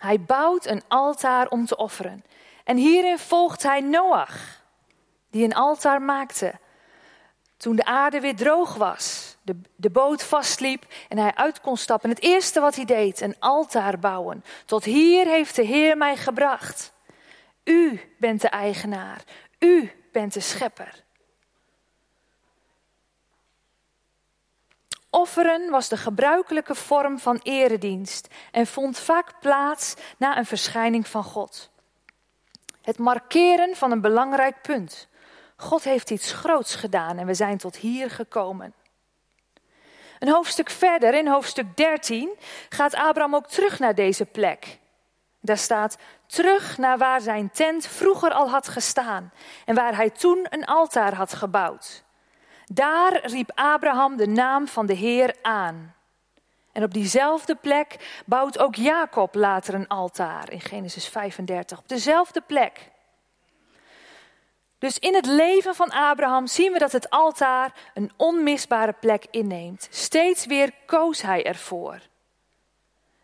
Hij 0.00 0.20
bouwt 0.20 0.66
een 0.66 0.82
altaar 0.88 1.48
om 1.48 1.66
te 1.66 1.76
offeren. 1.76 2.24
En 2.64 2.76
hierin 2.76 3.18
volgt 3.18 3.62
hij 3.62 3.80
Noach, 3.80 4.62
die 5.30 5.44
een 5.44 5.54
altaar 5.54 6.02
maakte. 6.02 6.54
Toen 7.56 7.76
de 7.76 7.84
aarde 7.84 8.20
weer 8.20 8.36
droog 8.36 8.74
was, 8.74 9.36
de, 9.42 9.60
de 9.76 9.90
boot 9.90 10.22
vastliep 10.22 10.86
en 11.08 11.18
hij 11.18 11.34
uit 11.34 11.60
kon 11.60 11.76
stappen. 11.76 12.10
Het 12.10 12.22
eerste 12.22 12.60
wat 12.60 12.74
hij 12.74 12.84
deed, 12.84 13.20
een 13.20 13.36
altaar 13.38 13.98
bouwen. 13.98 14.44
Tot 14.64 14.84
hier 14.84 15.26
heeft 15.26 15.56
de 15.56 15.62
Heer 15.62 15.96
mij 15.96 16.16
gebracht. 16.16 16.92
U 17.64 18.00
bent 18.18 18.40
de 18.40 18.48
eigenaar, 18.48 19.22
u 19.58 19.92
bent 20.12 20.32
de 20.32 20.40
schepper. 20.40 21.01
Offeren 25.14 25.70
was 25.70 25.88
de 25.88 25.96
gebruikelijke 25.96 26.74
vorm 26.74 27.18
van 27.18 27.40
eredienst 27.42 28.28
en 28.50 28.66
vond 28.66 28.98
vaak 28.98 29.40
plaats 29.40 29.94
na 30.16 30.36
een 30.36 30.46
verschijning 30.46 31.08
van 31.08 31.24
God. 31.24 31.70
Het 32.82 32.98
markeren 32.98 33.76
van 33.76 33.90
een 33.90 34.00
belangrijk 34.00 34.62
punt. 34.62 35.08
God 35.56 35.84
heeft 35.84 36.10
iets 36.10 36.32
groots 36.32 36.74
gedaan 36.74 37.18
en 37.18 37.26
we 37.26 37.34
zijn 37.34 37.58
tot 37.58 37.76
hier 37.76 38.10
gekomen. 38.10 38.74
Een 40.18 40.28
hoofdstuk 40.28 40.70
verder, 40.70 41.14
in 41.14 41.28
hoofdstuk 41.28 41.76
13, 41.76 42.30
gaat 42.68 42.94
Abraham 42.94 43.34
ook 43.34 43.46
terug 43.46 43.78
naar 43.78 43.94
deze 43.94 44.24
plek. 44.24 44.78
Daar 45.40 45.58
staat 45.58 45.96
terug 46.26 46.78
naar 46.78 46.98
waar 46.98 47.20
zijn 47.20 47.50
tent 47.50 47.86
vroeger 47.86 48.30
al 48.30 48.50
had 48.50 48.68
gestaan 48.68 49.32
en 49.64 49.74
waar 49.74 49.96
hij 49.96 50.10
toen 50.10 50.46
een 50.50 50.64
altaar 50.64 51.14
had 51.14 51.32
gebouwd. 51.32 52.04
Daar 52.74 53.26
riep 53.26 53.50
Abraham 53.54 54.16
de 54.16 54.26
naam 54.26 54.68
van 54.68 54.86
de 54.86 54.94
Heer 54.94 55.36
aan. 55.42 55.94
En 56.72 56.82
op 56.82 56.92
diezelfde 56.94 57.54
plek 57.54 58.22
bouwt 58.26 58.58
ook 58.58 58.74
Jacob 58.74 59.34
later 59.34 59.74
een 59.74 59.88
altaar 59.88 60.50
in 60.50 60.60
Genesis 60.60 61.08
35. 61.08 61.78
Op 61.78 61.88
dezelfde 61.88 62.40
plek. 62.40 62.90
Dus 64.78 64.98
in 64.98 65.14
het 65.14 65.26
leven 65.26 65.74
van 65.74 65.90
Abraham 65.90 66.46
zien 66.46 66.72
we 66.72 66.78
dat 66.78 66.92
het 66.92 67.10
altaar 67.10 67.72
een 67.94 68.12
onmisbare 68.16 68.92
plek 68.92 69.26
inneemt. 69.30 69.88
Steeds 69.90 70.46
weer 70.46 70.72
koos 70.86 71.22
hij 71.22 71.44
ervoor. 71.44 72.00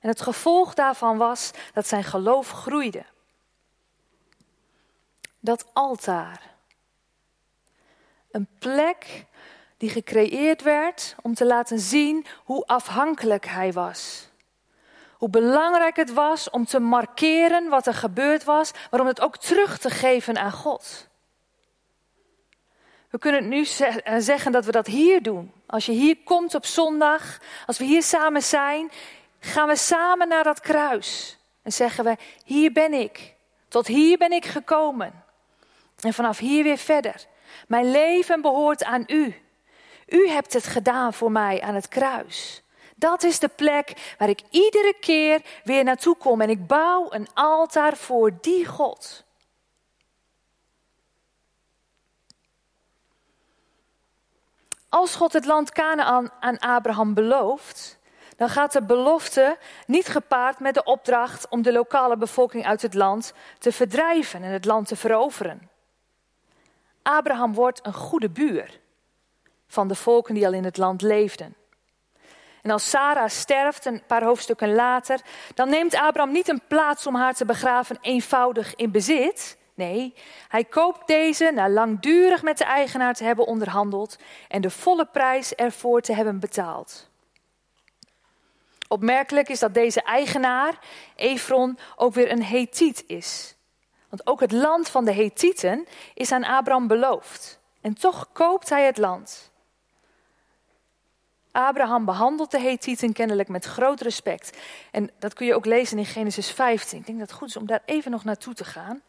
En 0.01 0.09
het 0.09 0.21
gevolg 0.21 0.75
daarvan 0.75 1.17
was 1.17 1.51
dat 1.73 1.87
zijn 1.87 2.05
geloof 2.05 2.51
groeide. 2.51 3.05
Dat 5.41 5.67
altaar. 5.73 6.58
Een 8.39 8.49
plek 8.59 9.25
die 9.77 9.91
gecreëerd 9.91 10.63
werd 10.63 11.15
om 11.23 11.35
te 11.35 11.47
laten 11.47 11.79
zien 11.79 12.27
hoe 12.45 12.67
afhankelijk 12.67 13.47
hij 13.47 13.73
was. 13.73 14.29
Hoe 15.13 15.29
belangrijk 15.29 15.97
het 15.97 16.13
was 16.13 16.51
om 16.51 16.65
te 16.65 16.79
markeren 16.79 17.69
wat 17.69 17.87
er 17.87 17.95
gebeurd 17.95 18.45
was, 18.45 18.73
maar 18.91 19.01
om 19.01 19.07
het 19.07 19.21
ook 19.21 19.37
terug 19.37 19.79
te 19.79 19.91
geven 19.91 20.39
aan 20.39 20.53
God. 20.53 21.09
We 23.11 23.19
kunnen 23.19 23.49
nu 23.49 23.65
eh, 23.65 24.15
zeggen 24.19 24.53
dat 24.53 24.65
we 24.65 24.73
dat 24.73 24.87
hier 24.87 25.23
doen. 25.23 25.53
Als 25.67 25.87
je 25.87 25.93
hier 25.93 26.17
komt 26.25 26.55
op 26.55 26.67
zondag, 26.67 27.41
als 27.67 27.79
we 27.79 27.85
hier 27.85 28.03
samen 28.03 28.43
zijn, 28.43 28.91
gaan 29.41 29.69
we 29.69 29.77
samen 29.77 30.29
naar 30.29 30.45
dat 30.45 30.61
kruis. 30.61 31.39
En 31.63 31.73
zeggen 31.73 32.05
we, 32.05 32.17
hier 32.45 32.73
ben 32.73 32.93
ik. 32.93 33.35
Tot 33.69 33.87
hier 33.87 34.19
ben 34.19 34.33
ik 34.33 34.45
gekomen. 34.45 35.25
En 36.01 36.13
vanaf 36.13 36.39
hier 36.39 36.63
weer 36.63 36.79
verder. 36.79 37.27
Mijn 37.69 37.91
leven 37.91 38.41
behoort 38.41 38.85
aan 38.85 39.05
u. 39.07 39.35
U 40.07 40.29
hebt 40.29 40.53
het 40.53 40.67
gedaan 40.67 41.15
voor 41.15 41.33
mij 41.33 41.61
aan 41.63 41.75
het 41.75 41.89
kruis. 41.89 42.63
Dat 42.97 43.23
is 43.23 43.39
de 43.39 43.49
plek 43.49 44.15
waar 44.19 44.29
ik 44.29 44.43
iedere 44.51 44.95
keer 45.01 45.43
weer 45.65 45.85
naartoe 45.85 46.17
kom 46.17 46.41
en 46.41 46.51
ik 46.51 46.67
bouw 46.67 47.07
een 47.11 47.29
altaar 47.35 47.97
voor 47.97 48.33
die 48.41 48.67
God. 48.67 49.25
Als 54.89 55.15
God 55.15 55.33
het 55.33 55.45
land 55.45 55.73
Canaan 55.73 56.31
aan 56.41 56.59
Abraham 56.59 57.15
belooft, 57.15 57.99
dan 58.37 58.49
gaat 58.49 58.73
de 58.73 58.83
belofte 58.83 59.59
niet 59.87 60.09
gepaard 60.09 60.59
met 60.59 60.75
de 60.75 60.85
opdracht 60.85 61.49
om 61.49 61.63
de 61.63 61.73
lokale 61.73 62.17
bevolking 62.17 62.67
uit 62.67 62.83
het 62.83 62.95
land 62.95 63.33
te 63.59 63.73
verdrijven 63.73 64.43
en 64.43 64.53
het 64.53 64.65
land 64.65 64.89
te 64.89 64.97
veroveren. 64.97 65.71
Abraham 67.09 67.55
wordt 67.55 67.87
een 67.87 67.95
goede 67.95 68.31
buur 68.31 68.81
van 69.67 69.89
de 69.89 69.95
volken 69.95 70.35
die 70.35 70.47
al 70.47 70.53
in 70.53 70.65
het 70.65 70.77
land 70.77 71.03
leefden. 71.03 71.57
En 72.63 72.71
als 72.71 72.91
Sarah 72.91 73.29
sterft, 73.29 73.85
een 73.85 74.03
paar 74.07 74.25
hoofdstukken 74.25 74.75
later, 74.75 75.21
dan 75.55 75.69
neemt 75.69 75.95
Abraham 75.95 76.33
niet 76.33 76.49
een 76.49 76.63
plaats 76.69 77.07
om 77.07 77.15
haar 77.15 77.35
te 77.35 77.45
begraven 77.45 77.99
eenvoudig 78.01 78.75
in 78.75 78.91
bezit. 78.91 79.59
Nee, 79.75 80.15
hij 80.49 80.65
koopt 80.65 81.07
deze 81.07 81.51
na 81.55 81.69
langdurig 81.69 82.43
met 82.43 82.59
de 82.59 82.65
eigenaar 82.65 83.15
te 83.15 83.25
hebben 83.25 83.47
onderhandeld 83.47 84.19
en 84.49 84.61
de 84.61 84.71
volle 84.71 85.07
prijs 85.07 85.55
ervoor 85.55 86.01
te 86.01 86.13
hebben 86.13 86.41
betaald. 86.41 87.11
Opmerkelijk 88.89 89.49
is 89.49 89.59
dat 89.59 89.75
deze 89.75 90.03
eigenaar, 90.03 90.79
Efron, 91.17 91.79
ook 91.97 92.15
weer 92.15 92.31
een 92.31 92.45
Hethiet 92.45 93.05
is. 93.07 93.57
Want 94.09 94.27
ook 94.27 94.41
het 94.41 94.53
land 94.53 94.89
van 94.89 95.05
de 95.05 95.13
Hethieten 95.13 95.87
is 96.15 96.33
aan 96.33 96.45
Abraham 96.45 96.87
beloofd. 96.87 97.59
En 97.81 97.95
toch 97.95 98.29
koopt 98.33 98.69
hij 98.69 98.87
het 98.87 98.99
land. 98.99 99.51
Abraham 101.53 102.05
behandelt 102.05 102.51
de 102.51 102.61
Hethieten 102.61 103.13
kennelijk 103.13 103.49
met 103.49 103.65
groot 103.65 104.01
respect. 104.01 104.59
En 104.91 105.11
dat 105.19 105.35
kun 105.35 105.47
je 105.47 105.55
ook 105.55 105.67
lezen 105.67 105.99
in 105.99 106.05
Genesis 106.05 106.51
15. 106.51 106.99
Ik 106.99 107.07
denk 107.07 107.19
dat 107.19 107.29
het 107.29 107.39
goed 107.39 107.49
is 107.49 107.57
om 107.57 107.67
daar 107.67 107.83
even 107.85 108.11
nog 108.11 108.25
naartoe 108.25 108.55
te 108.55 108.65
gaan. 108.65 109.03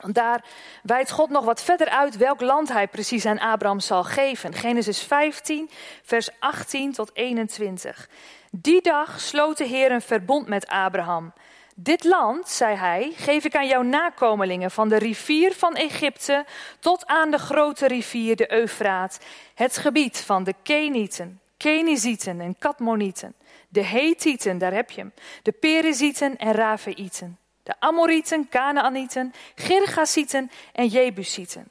Want 0.00 0.14
daar 0.14 0.44
wijdt 0.82 1.10
God 1.10 1.30
nog 1.30 1.44
wat 1.44 1.62
verder 1.62 1.88
uit 1.88 2.16
welk 2.16 2.40
land 2.40 2.68
hij 2.68 2.88
precies 2.88 3.26
aan 3.26 3.38
Abraham 3.38 3.80
zal 3.80 4.04
geven. 4.04 4.54
Genesis 4.54 5.02
15, 5.02 5.70
vers 6.02 6.30
18 6.38 6.92
tot 6.92 7.10
21. 7.14 8.08
Die 8.50 8.82
dag 8.82 9.20
sloot 9.20 9.56
de 9.56 9.64
Heer 9.64 9.92
een 9.92 10.02
verbond 10.02 10.46
met 10.46 10.66
Abraham. 10.66 11.32
Dit 11.78 12.04
land, 12.04 12.48
zei 12.48 12.76
hij, 12.76 13.12
geef 13.16 13.44
ik 13.44 13.56
aan 13.56 13.66
jouw 13.66 13.82
nakomelingen 13.82 14.70
van 14.70 14.88
de 14.88 14.96
rivier 14.96 15.52
van 15.52 15.74
Egypte 15.74 16.44
tot 16.80 17.06
aan 17.06 17.30
de 17.30 17.38
grote 17.38 17.86
rivier 17.86 18.36
de 18.36 18.52
Eufraat, 18.52 19.18
het 19.54 19.76
gebied 19.76 20.20
van 20.20 20.44
de 20.44 20.54
Kenieten, 20.62 21.40
Kenizieten 21.56 22.40
en 22.40 22.58
Katmonieten, 22.58 23.34
de 23.68 23.84
Hethieten, 23.84 24.58
daar 24.58 24.72
heb 24.72 24.90
je 24.90 25.00
hem, 25.00 25.12
de 25.42 25.52
Perizieten 25.52 26.36
en 26.36 26.52
Rafaïten 26.52 27.38
de 27.66 27.74
Amorieten, 27.78 28.48
Canaanieten, 28.48 29.32
Girgasieten 29.54 30.50
en 30.72 30.86
Jebusieten. 30.86 31.68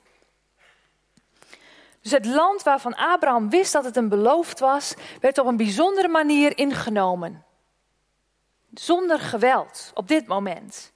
Dus 2.02 2.12
het 2.12 2.26
land 2.26 2.64
waarvan 2.64 2.96
Abraham 2.96 3.50
wist 3.50 3.74
dat 3.74 3.84
het 3.84 3.96
een 3.96 4.10
beloofd 4.10 4.60
was, 4.60 4.94
werd 5.22 5.38
op 5.38 5.46
een 5.46 5.58
bijzondere 5.58 6.08
manier 6.08 6.58
ingenomen. 6.58 7.44
Zonder 8.80 9.20
geweld 9.20 9.92
op 9.94 10.08
dit 10.08 10.28
moment. 10.28 10.94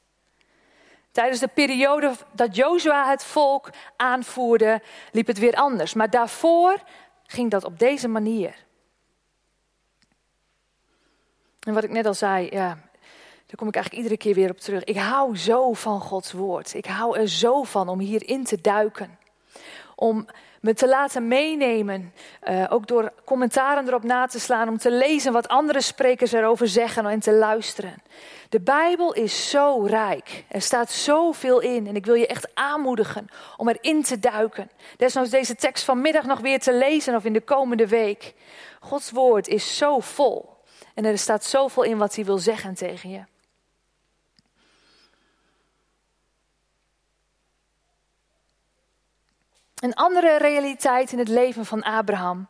Tijdens 1.11 1.39
de 1.39 1.47
periode 1.47 2.11
dat 2.31 2.55
Jozua 2.55 3.09
het 3.09 3.23
volk 3.23 3.69
aanvoerde, 3.95 4.81
liep 5.11 5.27
het 5.27 5.39
weer 5.39 5.55
anders. 5.55 5.93
Maar 5.93 6.09
daarvoor 6.09 6.81
ging 7.25 7.51
dat 7.51 7.63
op 7.63 7.79
deze 7.79 8.07
manier. 8.07 8.65
En 11.59 11.73
wat 11.73 11.83
ik 11.83 11.89
net 11.89 12.05
al 12.05 12.13
zei, 12.13 12.47
ja, 12.51 12.67
daar 13.45 13.55
kom 13.55 13.67
ik 13.67 13.75
eigenlijk 13.75 14.03
iedere 14.03 14.17
keer 14.17 14.33
weer 14.33 14.49
op 14.49 14.59
terug. 14.59 14.83
Ik 14.83 14.97
hou 14.97 15.37
zo 15.37 15.73
van 15.73 16.01
Gods 16.01 16.31
woord. 16.31 16.73
Ik 16.73 16.85
hou 16.85 17.17
er 17.17 17.27
zo 17.27 17.63
van 17.63 17.87
om 17.87 17.99
hierin 17.99 18.43
te 18.43 18.61
duiken. 18.61 19.19
Om 19.95 20.27
me 20.61 20.73
te 20.73 20.87
laten 20.87 21.27
meenemen, 21.27 22.13
uh, 22.49 22.65
ook 22.69 22.87
door 22.87 23.13
commentaren 23.25 23.87
erop 23.87 24.03
na 24.03 24.25
te 24.25 24.39
slaan, 24.39 24.69
om 24.69 24.77
te 24.77 24.91
lezen 24.91 25.33
wat 25.33 25.47
andere 25.47 25.81
sprekers 25.81 26.31
erover 26.31 26.67
zeggen 26.67 27.05
en 27.05 27.19
te 27.19 27.33
luisteren. 27.33 28.01
De 28.49 28.59
Bijbel 28.59 29.13
is 29.13 29.49
zo 29.49 29.83
rijk. 29.85 30.45
Er 30.47 30.61
staat 30.61 30.91
zoveel 30.91 31.59
in 31.59 31.87
en 31.87 31.95
ik 31.95 32.05
wil 32.05 32.15
je 32.15 32.27
echt 32.27 32.49
aanmoedigen 32.53 33.27
om 33.57 33.69
erin 33.69 34.03
te 34.03 34.19
duiken. 34.19 34.69
Desnoods 34.97 35.29
deze 35.29 35.55
tekst 35.55 35.83
vanmiddag 35.83 36.25
nog 36.25 36.39
weer 36.39 36.59
te 36.59 36.73
lezen 36.73 37.15
of 37.15 37.25
in 37.25 37.33
de 37.33 37.41
komende 37.41 37.87
week. 37.87 38.33
Gods 38.79 39.11
woord 39.11 39.47
is 39.47 39.77
zo 39.77 39.99
vol 39.99 40.57
en 40.95 41.05
er 41.05 41.17
staat 41.17 41.43
zoveel 41.43 41.83
in 41.83 41.97
wat 41.97 42.15
hij 42.15 42.25
wil 42.25 42.37
zeggen 42.37 42.75
tegen 42.75 43.09
je. 43.09 43.23
Een 49.79 49.93
andere 49.93 50.37
realiteit 50.37 51.11
in 51.11 51.19
het 51.19 51.27
leven 51.27 51.65
van 51.65 51.83
Abraham 51.83 52.47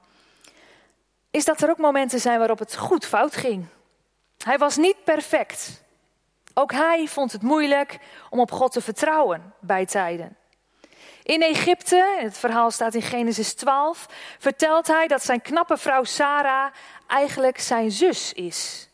is 1.31 1.45
dat 1.45 1.61
er 1.61 1.69
ook 1.69 1.77
momenten 1.77 2.19
zijn 2.19 2.39
waarop 2.39 2.59
het 2.59 2.75
goed 2.75 3.05
fout 3.05 3.35
ging. 3.35 3.65
Hij 4.37 4.57
was 4.57 4.77
niet 4.77 5.03
perfect. 5.03 5.83
Ook 6.53 6.71
hij 6.71 7.07
vond 7.07 7.31
het 7.31 7.41
moeilijk 7.41 7.99
om 8.29 8.39
op 8.39 8.51
God 8.51 8.71
te 8.71 8.81
vertrouwen 8.81 9.53
bij 9.59 9.85
tijden. 9.85 10.37
In 11.23 11.41
Egypte, 11.41 12.17
het 12.19 12.37
verhaal 12.37 12.71
staat 12.71 12.93
in 12.93 13.01
Genesis 13.01 13.53
12, 13.53 14.05
vertelt 14.39 14.87
hij 14.87 15.07
dat 15.07 15.23
zijn 15.23 15.41
knappe 15.41 15.77
vrouw 15.77 16.03
Sarah 16.03 16.71
eigenlijk 17.07 17.59
zijn 17.59 17.91
zus 17.91 18.33
is. 18.33 18.89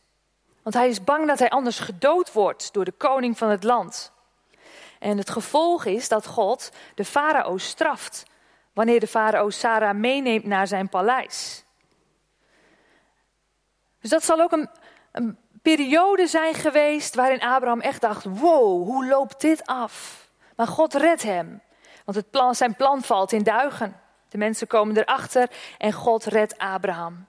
Want 0.62 0.76
hij 0.76 0.88
is 0.88 1.04
bang 1.04 1.28
dat 1.28 1.40
hij 1.40 1.50
anders 1.50 1.80
gedood 1.80 2.32
wordt 2.32 2.74
door 2.74 2.86
de 2.86 2.92
koning 2.92 3.38
van 3.38 3.50
het 3.50 3.64
land. 3.64 4.14
En 5.06 5.18
het 5.18 5.30
gevolg 5.30 5.86
is 5.86 6.08
dat 6.08 6.28
God 6.28 6.72
de 6.96 7.06
farao 7.06 7.58
straft 7.58 8.26
wanneer 8.74 9.00
de 9.00 9.08
farao 9.08 9.50
Sarah 9.50 9.96
meeneemt 9.96 10.46
naar 10.46 10.68
zijn 10.68 10.90
paleis. 10.90 11.64
Dus 14.02 14.10
dat 14.10 14.24
zal 14.24 14.40
ook 14.40 14.52
een, 14.52 14.70
een 15.12 15.38
periode 15.62 16.28
zijn 16.28 16.54
geweest 16.54 17.16
waarin 17.16 17.42
Abraham 17.42 17.82
echt 17.82 18.02
dacht: 18.02 18.24
wow, 18.24 18.88
hoe 18.88 19.06
loopt 19.06 19.42
dit 19.42 19.66
af? 19.66 20.28
Maar 20.56 20.68
God 20.68 20.94
redt 20.94 21.24
hem, 21.24 21.62
want 22.06 22.18
het 22.18 22.30
plan, 22.30 22.56
zijn 22.56 22.76
plan 22.76 23.02
valt 23.02 23.32
in 23.32 23.44
duigen. 23.44 24.02
De 24.30 24.38
mensen 24.38 24.68
komen 24.68 24.98
erachter 24.98 25.50
en 25.78 25.94
God 25.94 26.26
redt 26.26 26.58
Abraham. 26.58 27.26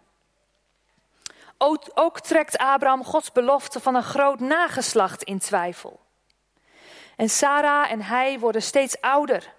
Ook, 1.59 1.83
ook 1.95 2.21
trekt 2.21 2.59
Abraham 2.59 3.05
Gods 3.05 3.33
belofte 3.33 3.81
van 3.81 3.95
een 3.95 4.03
groot 4.03 4.41
nageslacht 4.41 5.23
in 5.23 5.39
twijfel. 5.39 6.05
En 7.17 7.29
Sarah 7.29 7.91
en 7.91 8.03
hij 8.03 8.39
worden 8.39 8.63
steeds 8.63 9.01
ouder. 9.01 9.55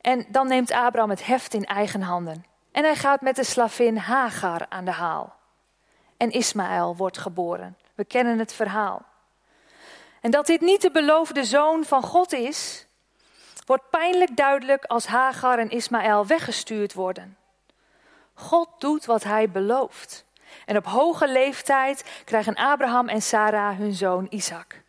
En 0.00 0.26
dan 0.28 0.48
neemt 0.48 0.70
Abraham 0.70 1.10
het 1.10 1.26
heft 1.26 1.54
in 1.54 1.64
eigen 1.64 2.02
handen. 2.02 2.44
En 2.72 2.84
hij 2.84 2.96
gaat 2.96 3.20
met 3.20 3.36
de 3.36 3.44
slavin 3.44 3.96
Hagar 3.96 4.66
aan 4.68 4.84
de 4.84 4.90
haal. 4.90 5.36
En 6.16 6.30
Ismaël 6.30 6.96
wordt 6.96 7.18
geboren. 7.18 7.76
We 7.94 8.04
kennen 8.04 8.38
het 8.38 8.52
verhaal. 8.52 9.02
En 10.20 10.30
dat 10.30 10.46
dit 10.46 10.60
niet 10.60 10.82
de 10.82 10.90
beloofde 10.90 11.44
zoon 11.44 11.84
van 11.84 12.02
God 12.02 12.32
is, 12.32 12.86
wordt 13.66 13.90
pijnlijk 13.90 14.36
duidelijk 14.36 14.84
als 14.84 15.06
Hagar 15.06 15.58
en 15.58 15.70
Ismaël 15.70 16.26
weggestuurd 16.26 16.94
worden. 16.94 17.36
God 18.34 18.68
doet 18.78 19.04
wat 19.04 19.22
hij 19.24 19.50
belooft. 19.50 20.24
En 20.64 20.76
op 20.76 20.84
hoge 20.84 21.28
leeftijd 21.28 22.22
krijgen 22.24 22.54
Abraham 22.54 23.08
en 23.08 23.22
Sarah 23.22 23.78
hun 23.78 23.94
zoon 23.94 24.26
Isaac. 24.30 24.84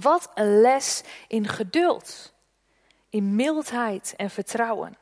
Wat 0.00 0.30
een 0.34 0.60
les 0.60 1.02
in 1.28 1.48
geduld, 1.48 2.32
in 3.08 3.34
mildheid 3.34 4.14
en 4.16 4.30
vertrouwen. 4.30 4.96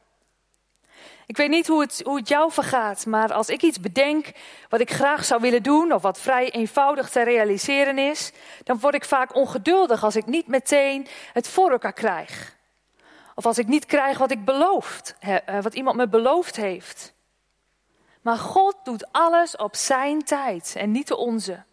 Ik 1.27 1.37
weet 1.37 1.49
niet 1.49 1.67
hoe 1.67 1.81
het, 1.81 2.01
hoe 2.05 2.17
het 2.17 2.29
jou 2.29 2.53
vergaat, 2.53 3.07
maar 3.07 3.33
als 3.33 3.49
ik 3.49 3.63
iets 3.63 3.81
bedenk 3.81 4.33
wat 4.69 4.81
ik 4.81 4.91
graag 4.91 5.25
zou 5.25 5.41
willen 5.41 5.63
doen, 5.63 5.93
of 5.93 6.03
wat 6.03 6.21
vrij 6.21 6.51
eenvoudig 6.51 7.11
te 7.11 7.23
realiseren 7.23 7.99
is, 7.99 8.33
dan 8.65 8.79
word 8.79 8.95
ik 8.95 9.05
vaak 9.05 9.35
ongeduldig 9.35 10.05
als 10.05 10.17
ik 10.17 10.27
niet 10.27 10.47
meteen 10.47 11.07
het 11.33 11.49
voor 11.49 11.71
elkaar 11.71 11.93
krijg. 11.93 12.57
Of 13.35 13.47
als 13.47 13.59
ik 13.59 13.67
niet 13.67 13.87
krijg 13.87 14.19
wat 14.19 14.31
ik 14.31 14.45
beloofd, 14.45 15.17
eh, 15.21 15.37
wat 15.63 15.75
iemand 15.75 15.97
me 15.97 16.09
beloofd 16.09 16.57
heeft. 16.57 17.15
Maar 18.21 18.39
God 18.39 18.77
doet 18.85 19.13
alles 19.13 19.57
op 19.57 19.77
zijn 19.77 20.25
tijd 20.25 20.75
en 20.77 20.91
niet 20.91 21.09
de 21.09 21.17
onze. 21.17 21.65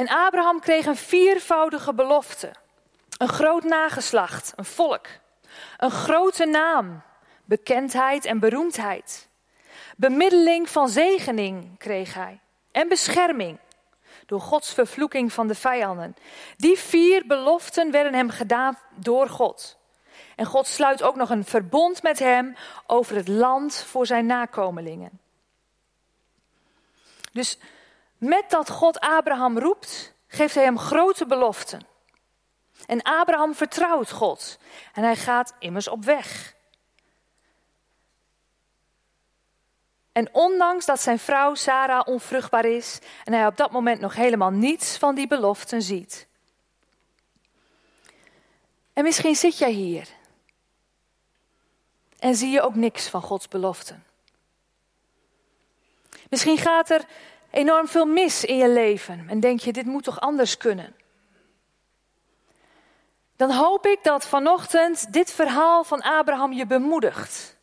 En 0.00 0.08
Abraham 0.08 0.60
kreeg 0.60 0.86
een 0.86 0.96
viervoudige 0.96 1.94
belofte. 1.94 2.50
Een 3.18 3.28
groot 3.28 3.62
nageslacht, 3.62 4.52
een 4.56 4.64
volk. 4.64 5.06
Een 5.76 5.90
grote 5.90 6.44
naam, 6.44 7.02
bekendheid 7.44 8.24
en 8.24 8.38
beroemdheid. 8.38 9.28
Bemiddeling 9.96 10.68
van 10.68 10.88
zegening 10.88 11.78
kreeg 11.78 12.14
hij. 12.14 12.40
En 12.72 12.88
bescherming 12.88 13.58
door 14.26 14.40
Gods 14.40 14.74
vervloeking 14.74 15.32
van 15.32 15.48
de 15.48 15.54
vijanden. 15.54 16.16
Die 16.56 16.78
vier 16.78 17.26
beloften 17.26 17.90
werden 17.90 18.14
hem 18.14 18.30
gedaan 18.30 18.78
door 18.94 19.28
God. 19.28 19.78
En 20.36 20.46
God 20.46 20.66
sluit 20.66 21.02
ook 21.02 21.16
nog 21.16 21.30
een 21.30 21.44
verbond 21.44 22.02
met 22.02 22.18
hem 22.18 22.56
over 22.86 23.16
het 23.16 23.28
land 23.28 23.76
voor 23.76 24.06
zijn 24.06 24.26
nakomelingen. 24.26 25.20
Dus 27.32 27.58
met 28.20 28.44
dat 28.50 28.70
God 28.70 29.00
Abraham 29.00 29.58
roept, 29.58 30.14
geeft 30.26 30.54
hij 30.54 30.64
hem 30.64 30.78
grote 30.78 31.26
beloften. 31.26 31.86
En 32.86 33.02
Abraham 33.02 33.54
vertrouwt 33.54 34.10
God 34.10 34.58
en 34.94 35.02
hij 35.02 35.16
gaat 35.16 35.54
immers 35.58 35.88
op 35.88 36.04
weg. 36.04 36.54
En 40.12 40.34
ondanks 40.34 40.86
dat 40.86 41.00
zijn 41.00 41.18
vrouw 41.18 41.54
Sarah 41.54 42.06
onvruchtbaar 42.06 42.64
is 42.64 42.98
en 43.24 43.32
hij 43.32 43.46
op 43.46 43.56
dat 43.56 43.70
moment 43.70 44.00
nog 44.00 44.14
helemaal 44.14 44.50
niets 44.50 44.96
van 44.96 45.14
die 45.14 45.26
beloften 45.26 45.82
ziet. 45.82 46.26
En 48.92 49.02
misschien 49.02 49.36
zit 49.36 49.58
jij 49.58 49.70
hier 49.70 50.08
en 52.18 52.34
zie 52.34 52.50
je 52.50 52.60
ook 52.60 52.74
niks 52.74 53.08
van 53.08 53.22
Gods 53.22 53.48
beloften. 53.48 54.04
Misschien 56.30 56.58
gaat 56.58 56.90
er 56.90 57.04
enorm 57.50 57.88
veel 57.88 58.06
mis 58.06 58.44
in 58.44 58.56
je 58.56 58.68
leven 58.68 59.24
en 59.28 59.40
denk 59.40 59.60
je, 59.60 59.72
dit 59.72 59.86
moet 59.86 60.04
toch 60.04 60.20
anders 60.20 60.56
kunnen. 60.56 60.94
Dan 63.36 63.50
hoop 63.50 63.86
ik 63.86 63.98
dat 64.02 64.26
vanochtend 64.26 65.12
dit 65.12 65.32
verhaal 65.32 65.84
van 65.84 66.02
Abraham 66.02 66.52
je 66.52 66.66
bemoedigt. 66.66 67.56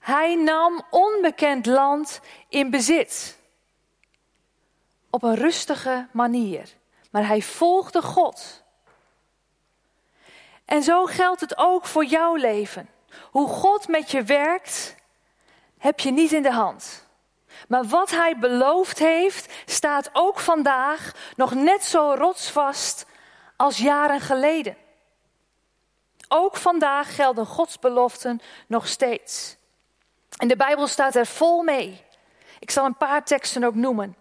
Hij 0.00 0.34
nam 0.34 0.82
onbekend 0.90 1.66
land 1.66 2.20
in 2.48 2.70
bezit. 2.70 3.38
Op 5.10 5.22
een 5.22 5.34
rustige 5.34 6.06
manier. 6.12 6.68
Maar 7.10 7.26
hij 7.26 7.42
volgde 7.42 8.02
God. 8.02 8.62
En 10.64 10.82
zo 10.82 11.04
geldt 11.04 11.40
het 11.40 11.56
ook 11.56 11.86
voor 11.86 12.04
jouw 12.04 12.34
leven. 12.34 12.88
Hoe 13.30 13.48
God 13.48 13.88
met 13.88 14.10
je 14.10 14.22
werkt, 14.22 14.94
heb 15.78 16.00
je 16.00 16.10
niet 16.10 16.32
in 16.32 16.42
de 16.42 16.52
hand. 16.52 17.07
Maar 17.68 17.84
wat 17.84 18.10
hij 18.10 18.38
beloofd 18.38 18.98
heeft, 18.98 19.52
staat 19.66 20.10
ook 20.12 20.38
vandaag 20.38 21.12
nog 21.36 21.54
net 21.54 21.84
zo 21.84 22.14
rotsvast 22.14 23.06
als 23.56 23.78
jaren 23.78 24.20
geleden. 24.20 24.76
Ook 26.28 26.56
vandaag 26.56 27.14
gelden 27.14 27.46
Gods 27.46 27.78
beloften 27.78 28.40
nog 28.66 28.86
steeds. 28.86 29.56
En 30.36 30.48
de 30.48 30.56
Bijbel 30.56 30.86
staat 30.86 31.14
er 31.14 31.26
vol 31.26 31.62
mee. 31.62 32.04
Ik 32.58 32.70
zal 32.70 32.84
een 32.84 32.96
paar 32.96 33.24
teksten 33.24 33.64
ook 33.64 33.74
noemen. 33.74 34.16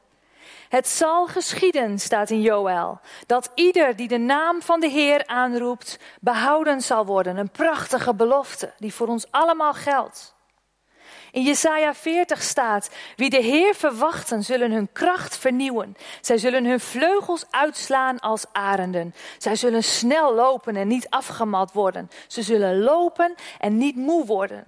Het 0.69 0.87
zal 0.87 1.27
geschieden, 1.27 1.99
staat 1.99 2.29
in 2.29 2.41
Joël, 2.41 2.99
dat 3.25 3.51
ieder 3.55 3.95
die 3.95 4.07
de 4.07 4.17
naam 4.17 4.61
van 4.61 4.79
de 4.79 4.87
Heer 4.87 5.25
aanroept, 5.25 5.99
behouden 6.21 6.81
zal 6.81 7.05
worden. 7.05 7.37
Een 7.37 7.51
prachtige 7.51 8.13
belofte 8.13 8.73
die 8.77 8.93
voor 8.93 9.07
ons 9.07 9.31
allemaal 9.31 9.73
geldt. 9.73 10.35
In 11.37 11.43
Jesaja 11.43 11.93
40 11.93 12.41
staat: 12.41 12.89
Wie 13.15 13.29
de 13.29 13.41
Heer 13.41 13.75
verwachten, 13.75 14.43
zullen 14.43 14.71
hun 14.71 14.91
kracht 14.91 15.37
vernieuwen. 15.37 15.97
Zij 16.21 16.37
zullen 16.37 16.65
hun 16.65 16.79
vleugels 16.79 17.45
uitslaan 17.49 18.19
als 18.19 18.45
arenden. 18.51 19.15
Zij 19.37 19.55
zullen 19.55 19.83
snel 19.83 20.33
lopen 20.33 20.75
en 20.75 20.87
niet 20.87 21.09
afgemat 21.09 21.71
worden. 21.71 22.09
Ze 22.27 22.41
zullen 22.41 22.79
lopen 22.79 23.35
en 23.59 23.77
niet 23.77 23.95
moe 23.95 24.25
worden. 24.25 24.63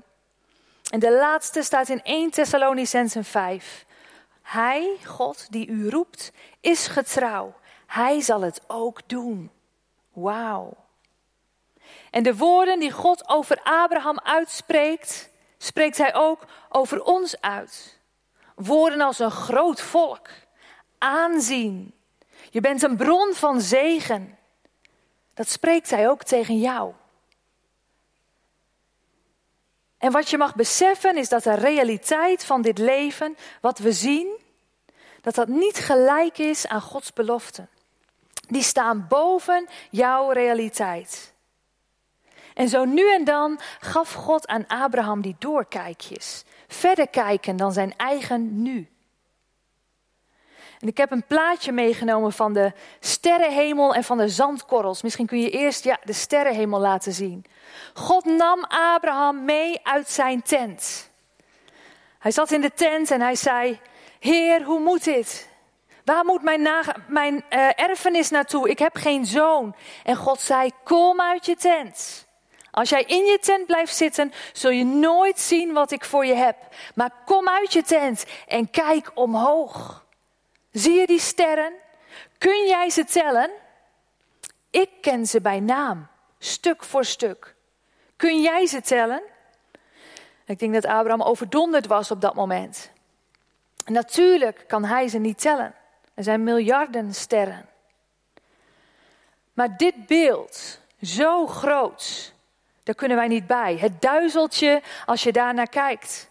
En 0.89 0.99
de 0.99 1.11
laatste 1.11 1.63
staat 1.63 1.89
in 1.89 2.03
1 2.03 2.29
Thessalonicensen 2.31 3.23
5. 3.23 3.85
Hij, 4.41 4.97
God, 5.05 5.47
die 5.49 5.67
u 5.67 5.89
roept, 5.89 6.31
is 6.61 6.87
getrouw. 6.87 7.53
Hij 7.85 8.21
zal 8.21 8.41
het 8.41 8.61
ook 8.67 9.01
doen. 9.05 9.51
Wauw. 10.13 10.77
En 12.11 12.23
de 12.23 12.35
woorden 12.35 12.79
die 12.79 12.91
God 12.91 13.29
over 13.29 13.59
Abraham 13.63 14.19
uitspreekt, 14.19 15.29
spreekt 15.61 15.97
hij 15.97 16.15
ook 16.15 16.45
over 16.69 17.03
ons 17.03 17.41
uit. 17.41 17.99
Woorden 18.55 19.01
als 19.01 19.19
een 19.19 19.31
groot 19.31 19.81
volk, 19.81 20.29
aanzien. 20.97 21.93
Je 22.49 22.61
bent 22.61 22.81
een 22.81 22.97
bron 22.97 23.33
van 23.33 23.61
zegen. 23.61 24.37
Dat 25.33 25.49
spreekt 25.49 25.89
hij 25.89 26.09
ook 26.09 26.23
tegen 26.23 26.59
jou. 26.59 26.93
En 29.97 30.11
wat 30.11 30.29
je 30.29 30.37
mag 30.37 30.55
beseffen 30.55 31.17
is 31.17 31.29
dat 31.29 31.43
de 31.43 31.53
realiteit 31.53 32.45
van 32.45 32.61
dit 32.61 32.77
leven, 32.77 33.37
wat 33.61 33.77
we 33.77 33.91
zien, 33.91 34.37
dat 35.21 35.35
dat 35.35 35.47
niet 35.47 35.77
gelijk 35.77 36.37
is 36.37 36.67
aan 36.67 36.81
Gods 36.81 37.13
beloften. 37.13 37.69
Die 38.47 38.63
staan 38.63 39.05
boven 39.07 39.67
jouw 39.89 40.31
realiteit. 40.31 41.33
En 42.59 42.69
zo 42.69 42.85
nu 42.85 43.13
en 43.13 43.23
dan 43.23 43.59
gaf 43.79 44.13
God 44.13 44.47
aan 44.47 44.67
Abraham 44.67 45.21
die 45.21 45.35
doorkijkjes. 45.39 46.43
Verder 46.67 47.07
kijken 47.07 47.57
dan 47.57 47.71
zijn 47.71 47.93
eigen 47.97 48.61
nu. 48.61 48.89
En 50.79 50.87
ik 50.87 50.97
heb 50.97 51.11
een 51.11 51.25
plaatje 51.27 51.71
meegenomen 51.71 52.31
van 52.31 52.53
de 52.53 52.73
sterrenhemel 52.99 53.93
en 53.93 54.03
van 54.03 54.17
de 54.17 54.29
zandkorrels. 54.29 55.01
Misschien 55.01 55.25
kun 55.25 55.39
je 55.39 55.49
eerst 55.49 55.83
ja, 55.83 55.99
de 56.03 56.13
sterrenhemel 56.13 56.79
laten 56.79 57.13
zien. 57.13 57.45
God 57.93 58.25
nam 58.25 58.63
Abraham 58.63 59.45
mee 59.45 59.79
uit 59.83 60.09
zijn 60.09 60.41
tent. 60.41 61.09
Hij 62.17 62.31
zat 62.31 62.51
in 62.51 62.61
de 62.61 62.73
tent 62.73 63.11
en 63.11 63.21
hij 63.21 63.35
zei: 63.35 63.79
Heer, 64.19 64.63
hoe 64.63 64.79
moet 64.79 65.03
dit? 65.03 65.49
Waar 66.05 66.25
moet 66.25 66.43
mijn, 66.43 66.69
mijn 67.07 67.35
uh, 67.49 67.79
erfenis 67.79 68.29
naartoe? 68.29 68.69
Ik 68.69 68.79
heb 68.79 68.95
geen 68.95 69.25
zoon. 69.25 69.75
En 70.03 70.15
God 70.15 70.41
zei: 70.41 70.71
Kom 70.83 71.21
uit 71.21 71.45
je 71.45 71.55
tent. 71.55 72.27
Als 72.71 72.89
jij 72.89 73.03
in 73.03 73.25
je 73.25 73.39
tent 73.39 73.65
blijft 73.65 73.95
zitten, 73.95 74.33
zul 74.53 74.71
je 74.71 74.85
nooit 74.85 75.39
zien 75.39 75.73
wat 75.73 75.91
ik 75.91 76.05
voor 76.05 76.25
je 76.25 76.33
heb. 76.33 76.55
Maar 76.95 77.11
kom 77.25 77.47
uit 77.47 77.73
je 77.73 77.83
tent 77.83 78.25
en 78.47 78.69
kijk 78.69 79.11
omhoog. 79.13 80.05
Zie 80.71 80.93
je 80.99 81.07
die 81.07 81.19
sterren? 81.19 81.73
Kun 82.37 82.67
jij 82.67 82.89
ze 82.89 83.05
tellen? 83.05 83.49
Ik 84.69 84.89
ken 85.01 85.25
ze 85.25 85.41
bij 85.41 85.59
naam, 85.59 86.07
stuk 86.39 86.83
voor 86.83 87.05
stuk. 87.05 87.55
Kun 88.15 88.41
jij 88.41 88.65
ze 88.65 88.81
tellen? 88.81 89.21
Ik 90.45 90.59
denk 90.59 90.73
dat 90.73 90.85
Abraham 90.85 91.21
overdonderd 91.21 91.87
was 91.87 92.11
op 92.11 92.21
dat 92.21 92.33
moment. 92.33 92.91
Natuurlijk 93.85 94.63
kan 94.67 94.85
hij 94.85 95.07
ze 95.07 95.17
niet 95.17 95.39
tellen. 95.39 95.75
Er 96.13 96.23
zijn 96.23 96.43
miljarden 96.43 97.13
sterren. 97.13 97.69
Maar 99.53 99.77
dit 99.77 100.07
beeld, 100.07 100.79
zo 101.01 101.47
groot, 101.47 102.33
daar 102.89 102.97
kunnen 102.97 103.17
wij 103.17 103.27
niet 103.27 103.47
bij. 103.47 103.77
Het 103.79 104.01
duizeltje 104.01 104.81
als 105.05 105.23
je 105.23 105.31
daar 105.31 105.53
naar 105.53 105.69
kijkt. 105.69 106.29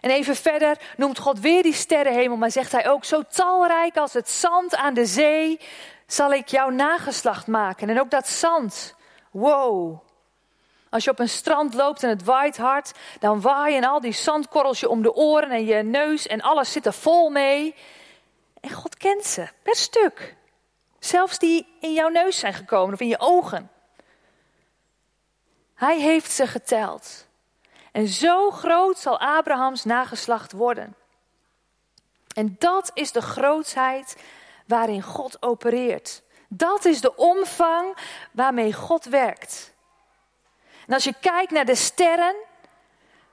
En 0.00 0.10
even 0.10 0.36
verder 0.36 0.76
noemt 0.96 1.18
God 1.18 1.40
weer 1.40 1.62
die 1.62 1.72
sterrenhemel, 1.72 2.36
maar 2.36 2.50
zegt 2.50 2.72
hij 2.72 2.88
ook: 2.88 3.04
Zo 3.04 3.22
talrijk 3.22 3.96
als 3.96 4.12
het 4.12 4.28
zand 4.28 4.76
aan 4.76 4.94
de 4.94 5.06
zee 5.06 5.60
zal 6.06 6.32
ik 6.32 6.48
jouw 6.48 6.68
nageslacht 6.68 7.46
maken. 7.46 7.88
En 7.88 8.00
ook 8.00 8.10
dat 8.10 8.28
zand, 8.28 8.94
wow. 9.30 9.98
Als 10.90 11.04
je 11.04 11.10
op 11.10 11.18
een 11.18 11.28
strand 11.28 11.74
loopt 11.74 12.02
en 12.02 12.08
het 12.08 12.24
waait 12.24 12.56
hard, 12.56 12.92
dan 13.20 13.40
waaien 13.40 13.84
al 13.84 14.00
die 14.00 14.12
zandkorrels 14.12 14.80
je 14.80 14.88
om 14.88 15.02
de 15.02 15.14
oren 15.14 15.50
en 15.50 15.64
je 15.64 15.82
neus 15.82 16.26
en 16.26 16.40
alles 16.40 16.72
zit 16.72 16.86
er 16.86 16.92
vol 16.92 17.30
mee. 17.30 17.74
En 18.60 18.70
God 18.70 18.96
kent 18.96 19.24
ze, 19.24 19.48
per 19.62 19.76
stuk. 19.76 20.36
Zelfs 20.98 21.38
die 21.38 21.66
in 21.80 21.92
jouw 21.92 22.08
neus 22.08 22.38
zijn 22.38 22.54
gekomen 22.54 22.94
of 22.94 23.00
in 23.00 23.08
je 23.08 23.18
ogen. 23.18 23.70
Hij 25.76 26.00
heeft 26.00 26.30
ze 26.30 26.46
geteld. 26.46 27.26
En 27.92 28.08
zo 28.08 28.50
groot 28.50 28.98
zal 28.98 29.20
Abrahams 29.20 29.84
nageslacht 29.84 30.52
worden. 30.52 30.96
En 32.34 32.56
dat 32.58 32.90
is 32.94 33.12
de 33.12 33.20
grootheid 33.20 34.16
waarin 34.66 35.02
God 35.02 35.42
opereert. 35.42 36.22
Dat 36.48 36.84
is 36.84 37.00
de 37.00 37.16
omvang 37.16 37.96
waarmee 38.32 38.72
God 38.72 39.04
werkt. 39.04 39.74
En 40.86 40.94
als 40.94 41.04
je 41.04 41.14
kijkt 41.20 41.50
naar 41.50 41.64
de 41.64 41.74
sterren, 41.74 42.34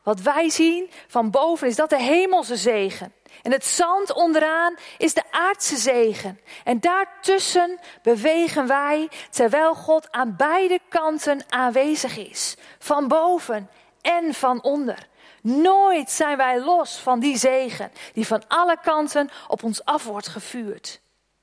wat 0.03 0.21
wij 0.21 0.49
zien 0.49 0.91
van 1.08 1.32
boven, 1.32 1.67
is 1.67 1.75
dat 1.75 1.89
de 1.89 2.01
hemelse 2.01 2.56
zegen. 2.56 3.13
En 3.41 3.51
het 3.51 3.65
zand 3.65 4.13
onderaan 4.13 4.75
is 4.97 5.13
de 5.13 5.23
aardse 5.31 5.77
zegen. 5.77 6.39
En 6.63 6.79
daartussen 6.79 7.79
bewegen 8.01 8.67
wij 8.67 9.09
terwijl 9.29 9.75
God 9.75 10.11
aan 10.11 10.35
beide 10.37 10.79
kanten 10.89 11.41
aanwezig 11.49 12.17
is. 12.17 12.55
Van 12.79 13.07
boven 13.07 13.69
en 14.01 14.33
van 14.33 14.63
onder. 14.63 15.07
Nooit 15.41 16.11
zijn 16.11 16.37
wij 16.37 16.59
los 16.59 16.97
van 16.97 17.19
die 17.19 17.37
zegen 17.37 17.91
die 18.13 18.27
van 18.27 18.43
alle 18.47 18.77
kanten 18.81 19.29
op 19.47 19.63
ons 19.63 19.85
af 19.85 20.03
wordt 20.03 20.27
gevuurd. 20.27 21.01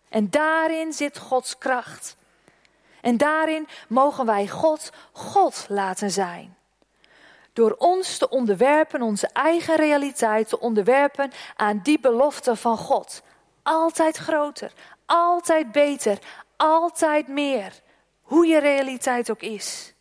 En 0.09 0.31
daarin 0.31 0.93
zit 0.93 1.19
Gods 1.19 1.59
kracht. 1.59 2.17
En 3.01 3.17
daarin 3.17 3.69
mogen 3.89 4.27
wij 4.27 4.49
God 4.49 4.91
God 5.13 5.67
laten 5.69 6.11
zijn. 6.11 6.57
Door 7.61 7.75
ons 7.79 8.17
te 8.19 8.29
onderwerpen, 8.29 9.03
onze 9.03 9.27
eigen 9.33 9.77
realiteit 9.77 10.49
te 10.49 10.61
onderwerpen 10.61 11.31
aan 11.57 11.81
die 11.83 12.01
belofte 12.01 12.57
van 12.57 12.77
God. 12.77 13.23
Altijd 13.63 14.17
groter, 14.17 14.73
altijd 15.07 15.73
beter, 15.73 16.19
altijd 16.57 17.29
meer. 17.29 17.81
Hoe 18.23 18.47
je 18.47 18.59
realiteit 18.59 19.31
ook 19.31 19.41
is. 19.41 19.95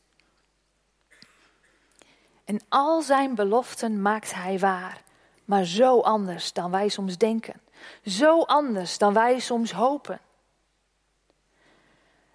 En 2.45 2.59
al 2.69 3.01
zijn 3.01 3.35
beloften 3.35 4.01
maakt 4.01 4.33
hij 4.33 4.59
waar. 4.59 5.01
Maar 5.45 5.65
zo 5.65 5.99
anders 5.99 6.53
dan 6.53 6.71
wij 6.71 6.89
soms 6.89 7.17
denken. 7.17 7.61
Zo 8.05 8.41
anders 8.41 8.97
dan 8.97 9.13
wij 9.13 9.39
soms 9.39 9.71
hopen. 9.71 10.19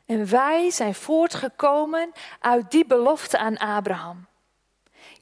En 0.06 0.30
wij 0.30 0.70
zijn 0.70 0.94
voortgekomen 0.94 2.12
uit 2.40 2.70
die 2.70 2.86
belofte 2.86 3.38
aan 3.38 3.56
Abraham. 3.56 4.26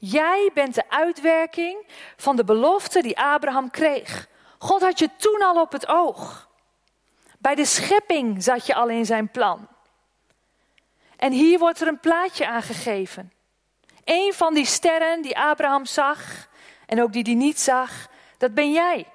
Jij 0.05 0.49
bent 0.53 0.75
de 0.75 0.89
uitwerking 0.89 1.85
van 2.15 2.35
de 2.35 2.43
belofte 2.43 3.01
die 3.01 3.19
Abraham 3.19 3.69
kreeg. 3.69 4.27
God 4.57 4.81
had 4.81 4.99
je 4.99 5.09
toen 5.17 5.41
al 5.41 5.61
op 5.61 5.71
het 5.71 5.87
oog. 5.87 6.49
Bij 7.39 7.55
de 7.55 7.65
schepping 7.65 8.43
zat 8.43 8.65
je 8.65 8.75
al 8.75 8.89
in 8.89 9.05
zijn 9.05 9.31
plan. 9.31 9.67
En 11.17 11.31
hier 11.31 11.59
wordt 11.59 11.81
er 11.81 11.87
een 11.87 11.99
plaatje 11.99 12.47
aangegeven. 12.47 13.33
Een 14.03 14.33
van 14.33 14.53
die 14.53 14.65
sterren 14.65 15.21
die 15.21 15.39
Abraham 15.39 15.85
zag 15.85 16.47
en 16.85 17.01
ook 17.01 17.13
die 17.13 17.23
die 17.23 17.35
niet 17.35 17.59
zag, 17.59 18.07
dat 18.37 18.53
ben 18.53 18.71
jij. 18.71 19.07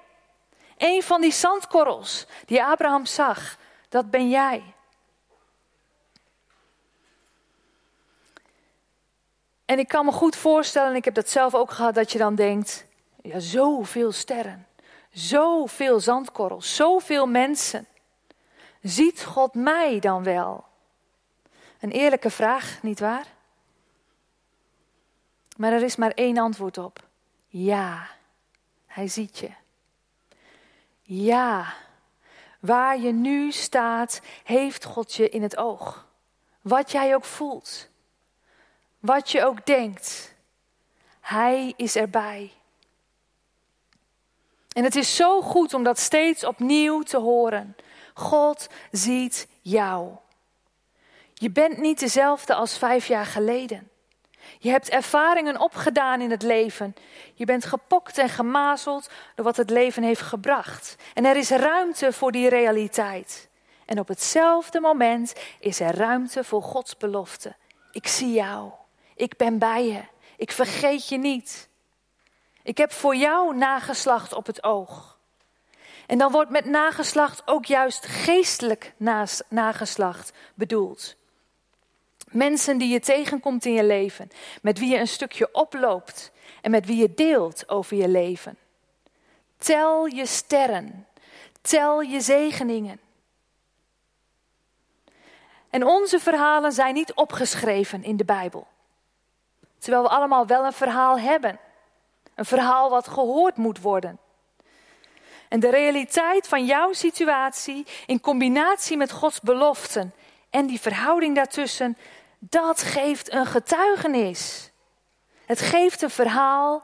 Een 0.77 1.03
van 1.03 1.21
die 1.21 1.31
zandkorrels 1.31 2.25
die 2.45 2.63
Abraham 2.63 3.05
zag, 3.05 3.57
dat 3.89 4.09
ben 4.09 4.29
jij. 4.29 4.63
En 9.69 9.79
ik 9.79 9.87
kan 9.87 10.05
me 10.05 10.11
goed 10.11 10.35
voorstellen, 10.35 10.89
en 10.89 10.95
ik 10.95 11.05
heb 11.05 11.13
dat 11.13 11.29
zelf 11.29 11.55
ook 11.55 11.71
gehad, 11.71 11.95
dat 11.95 12.11
je 12.11 12.17
dan 12.17 12.35
denkt: 12.35 12.85
ja, 13.21 13.39
zoveel 13.39 14.11
sterren, 14.11 14.67
zoveel 15.11 15.99
zandkorrels, 15.99 16.75
zoveel 16.75 17.27
mensen. 17.27 17.87
Ziet 18.81 19.23
God 19.23 19.53
mij 19.53 19.99
dan 19.99 20.23
wel? 20.23 20.65
Een 21.79 21.91
eerlijke 21.91 22.29
vraag, 22.29 22.79
niet 22.81 22.99
waar? 22.99 23.25
Maar 25.57 25.73
er 25.73 25.83
is 25.83 25.95
maar 25.95 26.11
één 26.11 26.37
antwoord 26.37 26.77
op. 26.77 27.03
Ja, 27.47 28.07
hij 28.85 29.07
ziet 29.07 29.37
je. 29.37 29.49
Ja, 31.01 31.73
waar 32.59 32.99
je 32.99 33.11
nu 33.11 33.51
staat, 33.51 34.21
heeft 34.43 34.85
God 34.85 35.13
je 35.13 35.29
in 35.29 35.41
het 35.41 35.57
oog. 35.57 36.07
Wat 36.61 36.91
jij 36.91 37.15
ook 37.15 37.25
voelt, 37.25 37.89
wat 38.99 39.31
je 39.31 39.45
ook 39.45 39.65
denkt, 39.65 40.33
Hij 41.19 41.73
is 41.77 41.95
erbij. 41.95 42.51
En 44.69 44.83
het 44.83 44.95
is 44.95 45.15
zo 45.15 45.41
goed 45.41 45.73
om 45.73 45.83
dat 45.83 45.99
steeds 45.99 46.43
opnieuw 46.43 47.01
te 47.01 47.17
horen. 47.17 47.75
God 48.13 48.67
ziet 48.91 49.47
jou. 49.61 50.11
Je 51.33 51.51
bent 51.51 51.77
niet 51.77 51.99
dezelfde 51.99 52.53
als 52.53 52.77
vijf 52.77 53.07
jaar 53.07 53.25
geleden. 53.25 53.89
Je 54.59 54.69
hebt 54.69 54.89
ervaringen 54.89 55.59
opgedaan 55.59 56.21
in 56.21 56.31
het 56.31 56.41
leven. 56.41 56.95
Je 57.33 57.45
bent 57.45 57.65
gepokt 57.65 58.17
en 58.17 58.29
gemazeld 58.29 59.09
door 59.35 59.45
wat 59.45 59.57
het 59.57 59.69
leven 59.69 60.03
heeft 60.03 60.21
gebracht. 60.21 60.95
En 61.13 61.25
er 61.25 61.35
is 61.35 61.49
ruimte 61.49 62.13
voor 62.13 62.31
die 62.31 62.49
realiteit. 62.49 63.49
En 63.85 63.99
op 63.99 64.07
hetzelfde 64.07 64.79
moment 64.79 65.33
is 65.59 65.79
er 65.79 65.95
ruimte 65.95 66.43
voor 66.43 66.63
Gods 66.63 66.97
belofte. 66.97 67.55
Ik 67.91 68.07
zie 68.07 68.31
jou. 68.31 68.71
Ik 69.19 69.37
ben 69.37 69.57
bij 69.57 69.85
je. 69.85 70.01
Ik 70.37 70.51
vergeet 70.51 71.09
je 71.09 71.17
niet. 71.17 71.69
Ik 72.63 72.77
heb 72.77 72.91
voor 72.91 73.15
jou 73.15 73.55
nageslacht 73.55 74.33
op 74.33 74.45
het 74.45 74.63
oog. 74.63 75.17
En 76.07 76.17
dan 76.17 76.31
wordt 76.31 76.49
met 76.49 76.65
nageslacht 76.65 77.41
ook 77.45 77.65
juist 77.65 78.05
geestelijk 78.05 78.93
nageslacht 79.47 80.33
bedoeld. 80.53 81.15
Mensen 82.29 82.77
die 82.77 82.89
je 82.89 82.99
tegenkomt 82.99 83.65
in 83.65 83.73
je 83.73 83.83
leven, 83.83 84.29
met 84.61 84.79
wie 84.79 84.89
je 84.89 84.97
een 84.97 85.07
stukje 85.07 85.49
oploopt 85.51 86.31
en 86.61 86.71
met 86.71 86.85
wie 86.85 86.97
je 86.97 87.13
deelt 87.13 87.69
over 87.69 87.97
je 87.97 88.07
leven. 88.07 88.57
Tel 89.57 90.05
je 90.05 90.25
sterren, 90.25 91.07
tel 91.61 92.01
je 92.01 92.21
zegeningen. 92.21 92.99
En 95.69 95.85
onze 95.85 96.19
verhalen 96.19 96.71
zijn 96.71 96.93
niet 96.93 97.13
opgeschreven 97.13 98.03
in 98.03 98.17
de 98.17 98.25
Bijbel. 98.25 98.67
Terwijl 99.79 100.03
we 100.03 100.09
allemaal 100.09 100.45
wel 100.45 100.65
een 100.65 100.73
verhaal 100.73 101.19
hebben. 101.19 101.59
Een 102.35 102.45
verhaal 102.45 102.89
wat 102.89 103.07
gehoord 103.07 103.57
moet 103.57 103.81
worden. 103.81 104.19
En 105.49 105.59
de 105.59 105.69
realiteit 105.69 106.47
van 106.47 106.65
jouw 106.65 106.93
situatie 106.93 107.85
in 108.05 108.21
combinatie 108.21 108.97
met 108.97 109.11
Gods 109.11 109.39
beloften 109.41 110.13
en 110.49 110.65
die 110.65 110.79
verhouding 110.79 111.35
daartussen, 111.35 111.97
dat 112.39 112.81
geeft 112.81 113.31
een 113.31 113.45
getuigenis. 113.45 114.71
Het 115.45 115.61
geeft 115.61 116.01
een 116.01 116.09
verhaal 116.09 116.83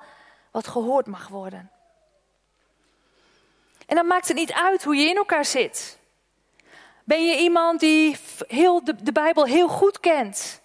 wat 0.52 0.68
gehoord 0.68 1.06
mag 1.06 1.28
worden. 1.28 1.72
En 3.86 3.96
dan 3.96 4.08
maakt 4.08 4.28
het 4.28 4.38
niet 4.38 4.54
uit 4.54 4.84
hoe 4.84 4.96
je 4.96 5.10
in 5.10 5.16
elkaar 5.16 5.46
zit. 5.46 6.00
Ben 7.04 7.26
je 7.26 7.38
iemand 7.38 7.80
die 7.80 8.18
heel 8.48 8.84
de, 8.84 8.96
de 9.04 9.12
Bijbel 9.12 9.46
heel 9.46 9.68
goed 9.68 10.00
kent? 10.00 10.62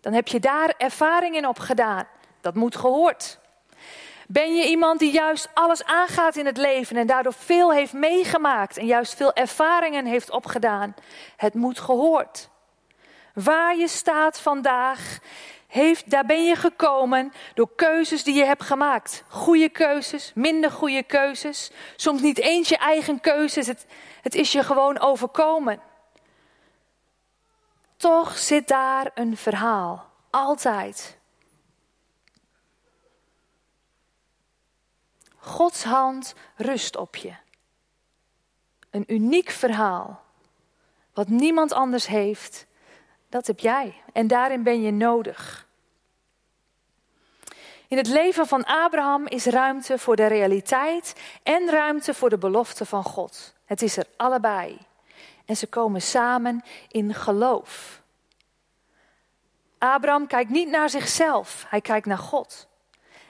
Dan 0.00 0.12
heb 0.12 0.28
je 0.28 0.40
daar 0.40 0.74
ervaring 0.78 1.36
in 1.36 1.46
opgedaan. 1.46 2.04
Dat 2.40 2.54
moet 2.54 2.76
gehoord. 2.76 3.38
Ben 4.26 4.54
je 4.54 4.68
iemand 4.68 4.98
die 4.98 5.12
juist 5.12 5.48
alles 5.54 5.84
aangaat 5.84 6.36
in 6.36 6.46
het 6.46 6.56
leven 6.56 6.96
en 6.96 7.06
daardoor 7.06 7.32
veel 7.32 7.72
heeft 7.72 7.92
meegemaakt 7.92 8.76
en 8.76 8.86
juist 8.86 9.14
veel 9.14 9.32
ervaringen 9.32 10.06
heeft 10.06 10.30
opgedaan? 10.30 10.94
Het 11.36 11.54
moet 11.54 11.78
gehoord. 11.80 12.48
Waar 13.34 13.76
je 13.76 13.88
staat 13.88 14.40
vandaag, 14.40 15.18
heeft, 15.68 16.10
daar 16.10 16.24
ben 16.26 16.44
je 16.44 16.56
gekomen 16.56 17.32
door 17.54 17.68
keuzes 17.76 18.24
die 18.24 18.34
je 18.34 18.44
hebt 18.44 18.62
gemaakt. 18.62 19.24
Goede 19.28 19.68
keuzes, 19.68 20.32
minder 20.34 20.70
goede 20.70 21.02
keuzes. 21.02 21.70
Soms 21.96 22.20
niet 22.20 22.38
eens 22.38 22.68
je 22.68 22.76
eigen 22.76 23.20
keuzes. 23.20 23.66
Het, 23.66 23.86
het 24.22 24.34
is 24.34 24.52
je 24.52 24.62
gewoon 24.62 24.98
overkomen. 25.00 25.80
Toch 27.98 28.38
zit 28.38 28.68
daar 28.68 29.10
een 29.14 29.36
verhaal. 29.36 30.10
Altijd. 30.30 31.18
Gods 35.36 35.84
hand 35.84 36.34
rust 36.56 36.96
op 36.96 37.16
je. 37.16 37.34
Een 38.90 39.04
uniek 39.06 39.50
verhaal. 39.50 40.22
Wat 41.12 41.28
niemand 41.28 41.72
anders 41.72 42.06
heeft, 42.06 42.66
dat 43.28 43.46
heb 43.46 43.60
jij. 43.60 44.02
En 44.12 44.26
daarin 44.26 44.62
ben 44.62 44.82
je 44.82 44.90
nodig. 44.90 45.66
In 47.88 47.96
het 47.96 48.06
leven 48.06 48.46
van 48.46 48.64
Abraham 48.64 49.26
is 49.26 49.44
ruimte 49.44 49.98
voor 49.98 50.16
de 50.16 50.26
realiteit 50.26 51.14
en 51.42 51.70
ruimte 51.70 52.14
voor 52.14 52.30
de 52.30 52.38
belofte 52.38 52.84
van 52.84 53.04
God. 53.04 53.54
Het 53.64 53.82
is 53.82 53.96
er 53.96 54.06
allebei. 54.16 54.78
En 55.48 55.56
ze 55.56 55.66
komen 55.66 56.02
samen 56.02 56.62
in 56.88 57.14
geloof. 57.14 58.02
Abraham 59.78 60.26
kijkt 60.26 60.50
niet 60.50 60.68
naar 60.68 60.90
zichzelf, 60.90 61.64
hij 61.68 61.80
kijkt 61.80 62.06
naar 62.06 62.18
God. 62.18 62.68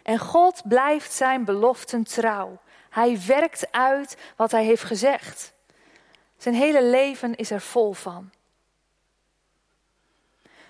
En 0.02 0.18
God 0.18 0.62
blijft 0.64 1.12
zijn 1.12 1.44
beloften 1.44 2.04
trouw. 2.04 2.60
Hij 2.90 3.20
werkt 3.26 3.72
uit 3.72 4.16
wat 4.36 4.50
hij 4.50 4.64
heeft 4.64 4.82
gezegd. 4.82 5.52
Zijn 6.36 6.54
hele 6.54 6.84
leven 6.84 7.36
is 7.36 7.50
er 7.50 7.60
vol 7.60 7.92
van. 7.92 8.30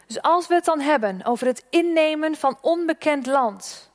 Dus 0.06 0.22
als 0.22 0.46
we 0.46 0.54
het 0.54 0.64
dan 0.64 0.80
hebben 0.80 1.24
over 1.24 1.46
het 1.46 1.64
innemen 1.70 2.34
van 2.34 2.58
onbekend 2.60 3.26
land, 3.26 3.90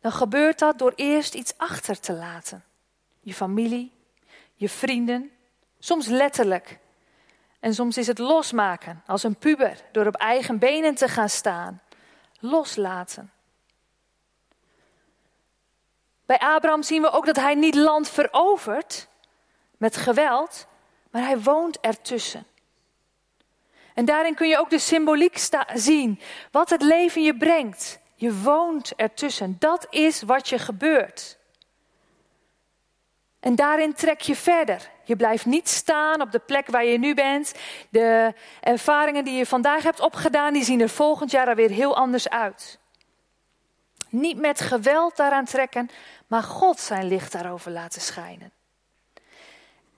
dan 0.00 0.12
gebeurt 0.12 0.58
dat 0.58 0.78
door 0.78 0.92
eerst 0.96 1.34
iets 1.34 1.54
achter 1.56 2.00
te 2.00 2.12
laten. 2.12 2.64
Je 3.20 3.34
familie, 3.34 3.92
je 4.54 4.68
vrienden, 4.68 5.32
soms 5.78 6.06
letterlijk. 6.06 6.78
En 7.60 7.74
soms 7.74 7.96
is 7.96 8.06
het 8.06 8.18
losmaken, 8.18 9.02
als 9.06 9.22
een 9.22 9.36
puber, 9.36 9.82
door 9.92 10.06
op 10.06 10.14
eigen 10.14 10.58
benen 10.58 10.94
te 10.94 11.08
gaan 11.08 11.28
staan. 11.28 11.80
Loslaten. 12.40 13.32
Bij 16.26 16.38
Abraham 16.38 16.82
zien 16.82 17.02
we 17.02 17.10
ook 17.10 17.26
dat 17.26 17.36
hij 17.36 17.54
niet 17.54 17.74
land 17.74 18.08
verovert 18.08 19.08
met 19.76 19.96
geweld, 19.96 20.66
maar 21.10 21.22
hij 21.22 21.40
woont 21.40 21.80
ertussen. 21.80 22.46
En 23.94 24.04
daarin 24.04 24.34
kun 24.34 24.48
je 24.48 24.58
ook 24.58 24.70
de 24.70 24.78
symboliek 24.78 25.48
zien, 25.74 26.20
wat 26.50 26.70
het 26.70 26.82
leven 26.82 27.22
je 27.22 27.36
brengt. 27.36 28.00
Je 28.14 28.34
woont 28.34 28.92
ertussen. 28.96 29.56
Dat 29.58 29.86
is 29.90 30.22
wat 30.22 30.48
je 30.48 30.58
gebeurt. 30.58 31.37
En 33.40 33.54
daarin 33.54 33.94
trek 33.94 34.20
je 34.20 34.36
verder. 34.36 34.90
Je 35.04 35.16
blijft 35.16 35.46
niet 35.46 35.68
staan 35.68 36.20
op 36.20 36.32
de 36.32 36.38
plek 36.38 36.66
waar 36.66 36.84
je 36.84 36.98
nu 36.98 37.14
bent. 37.14 37.54
De 37.90 38.34
ervaringen 38.60 39.24
die 39.24 39.34
je 39.34 39.46
vandaag 39.46 39.82
hebt 39.82 40.00
opgedaan, 40.00 40.52
die 40.52 40.64
zien 40.64 40.80
er 40.80 40.88
volgend 40.88 41.30
jaar 41.30 41.56
weer 41.56 41.70
heel 41.70 41.96
anders 41.96 42.28
uit. 42.28 42.78
Niet 44.08 44.38
met 44.38 44.60
geweld 44.60 45.16
daaraan 45.16 45.44
trekken, 45.44 45.90
maar 46.26 46.42
God 46.42 46.80
zijn 46.80 47.08
licht 47.08 47.32
daarover 47.32 47.70
laten 47.70 48.00
schijnen. 48.00 48.52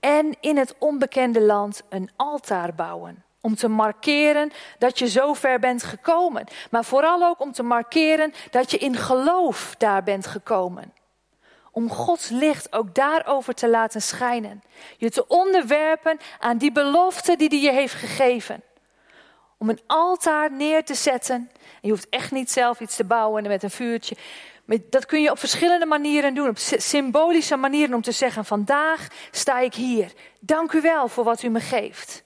En 0.00 0.36
in 0.40 0.56
het 0.56 0.74
onbekende 0.78 1.40
land 1.40 1.82
een 1.88 2.10
altaar 2.16 2.74
bouwen. 2.74 3.24
Om 3.40 3.54
te 3.54 3.68
markeren 3.68 4.50
dat 4.78 4.98
je 4.98 5.08
zo 5.08 5.34
ver 5.34 5.58
bent 5.58 5.82
gekomen. 5.82 6.46
Maar 6.70 6.84
vooral 6.84 7.22
ook 7.22 7.40
om 7.40 7.52
te 7.52 7.62
markeren 7.62 8.32
dat 8.50 8.70
je 8.70 8.78
in 8.78 8.96
geloof 8.96 9.74
daar 9.78 10.02
bent 10.02 10.26
gekomen. 10.26 10.92
Om 11.70 11.90
Gods 11.90 12.28
licht 12.28 12.72
ook 12.72 12.94
daarover 12.94 13.54
te 13.54 13.68
laten 13.68 14.02
schijnen. 14.02 14.62
Je 14.96 15.10
te 15.10 15.26
onderwerpen 15.26 16.18
aan 16.38 16.58
die 16.58 16.72
belofte 16.72 17.36
die 17.36 17.48
hij 17.48 17.60
je 17.60 17.72
heeft 17.72 17.94
gegeven. 17.94 18.62
Om 19.58 19.68
een 19.68 19.80
altaar 19.86 20.52
neer 20.52 20.84
te 20.84 20.94
zetten. 20.94 21.36
En 21.36 21.78
je 21.80 21.90
hoeft 21.90 22.08
echt 22.08 22.30
niet 22.30 22.50
zelf 22.50 22.80
iets 22.80 22.96
te 22.96 23.04
bouwen 23.04 23.42
met 23.42 23.62
een 23.62 23.70
vuurtje. 23.70 24.16
Dat 24.90 25.06
kun 25.06 25.22
je 25.22 25.30
op 25.30 25.38
verschillende 25.38 25.86
manieren 25.86 26.34
doen, 26.34 26.48
op 26.48 26.58
symbolische 26.58 27.56
manieren 27.56 27.94
om 27.94 28.02
te 28.02 28.12
zeggen: 28.12 28.44
vandaag 28.44 29.08
sta 29.30 29.58
ik 29.58 29.74
hier. 29.74 30.12
Dank 30.40 30.72
u 30.72 30.80
wel 30.80 31.08
voor 31.08 31.24
wat 31.24 31.42
u 31.42 31.48
me 31.48 31.60
geeft. 31.60 32.24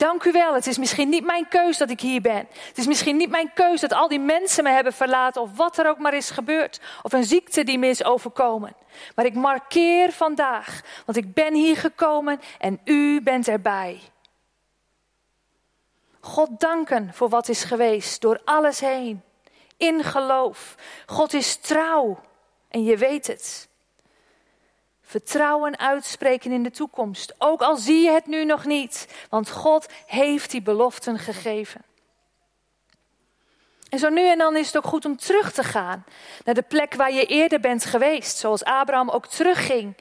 Dank 0.00 0.24
u 0.24 0.32
wel. 0.32 0.54
Het 0.54 0.66
is 0.66 0.78
misschien 0.78 1.08
niet 1.08 1.24
mijn 1.24 1.48
keus 1.48 1.78
dat 1.78 1.90
ik 1.90 2.00
hier 2.00 2.20
ben. 2.20 2.48
Het 2.52 2.78
is 2.78 2.86
misschien 2.86 3.16
niet 3.16 3.30
mijn 3.30 3.52
keus 3.52 3.80
dat 3.80 3.92
al 3.92 4.08
die 4.08 4.20
mensen 4.20 4.64
me 4.64 4.70
hebben 4.70 4.92
verlaten 4.92 5.42
of 5.42 5.56
wat 5.56 5.78
er 5.78 5.88
ook 5.88 5.98
maar 5.98 6.14
is 6.14 6.30
gebeurd. 6.30 6.80
Of 7.02 7.12
een 7.12 7.24
ziekte 7.24 7.64
die 7.64 7.78
me 7.78 7.86
is 7.86 8.04
overkomen. 8.04 8.76
Maar 9.14 9.24
ik 9.24 9.34
markeer 9.34 10.12
vandaag, 10.12 10.80
want 11.06 11.18
ik 11.18 11.34
ben 11.34 11.54
hier 11.54 11.76
gekomen 11.76 12.40
en 12.58 12.80
u 12.84 13.22
bent 13.22 13.48
erbij. 13.48 14.00
God 16.20 16.60
danken 16.60 17.14
voor 17.14 17.28
wat 17.28 17.48
is 17.48 17.64
geweest 17.64 18.20
door 18.20 18.40
alles 18.44 18.80
heen. 18.80 19.22
In 19.76 20.04
geloof. 20.04 20.74
God 21.06 21.32
is 21.32 21.56
trouw 21.56 22.20
en 22.68 22.84
je 22.84 22.96
weet 22.96 23.26
het. 23.26 23.69
Vertrouwen 25.10 25.78
uitspreken 25.78 26.52
in 26.52 26.62
de 26.62 26.70
toekomst. 26.70 27.34
Ook 27.38 27.60
al 27.60 27.76
zie 27.76 28.02
je 28.02 28.10
het 28.10 28.26
nu 28.26 28.44
nog 28.44 28.64
niet. 28.64 29.08
Want 29.28 29.50
God 29.50 29.86
heeft 30.06 30.50
die 30.50 30.62
beloften 30.62 31.18
gegeven. 31.18 31.82
En 33.88 33.98
zo 33.98 34.08
nu 34.08 34.28
en 34.28 34.38
dan 34.38 34.56
is 34.56 34.66
het 34.66 34.76
ook 34.76 34.84
goed 34.84 35.04
om 35.04 35.16
terug 35.16 35.52
te 35.52 35.62
gaan 35.62 36.04
naar 36.44 36.54
de 36.54 36.62
plek 36.62 36.94
waar 36.94 37.12
je 37.12 37.26
eerder 37.26 37.60
bent 37.60 37.84
geweest. 37.84 38.36
Zoals 38.36 38.64
Abraham 38.64 39.10
ook 39.10 39.26
terugging 39.26 39.94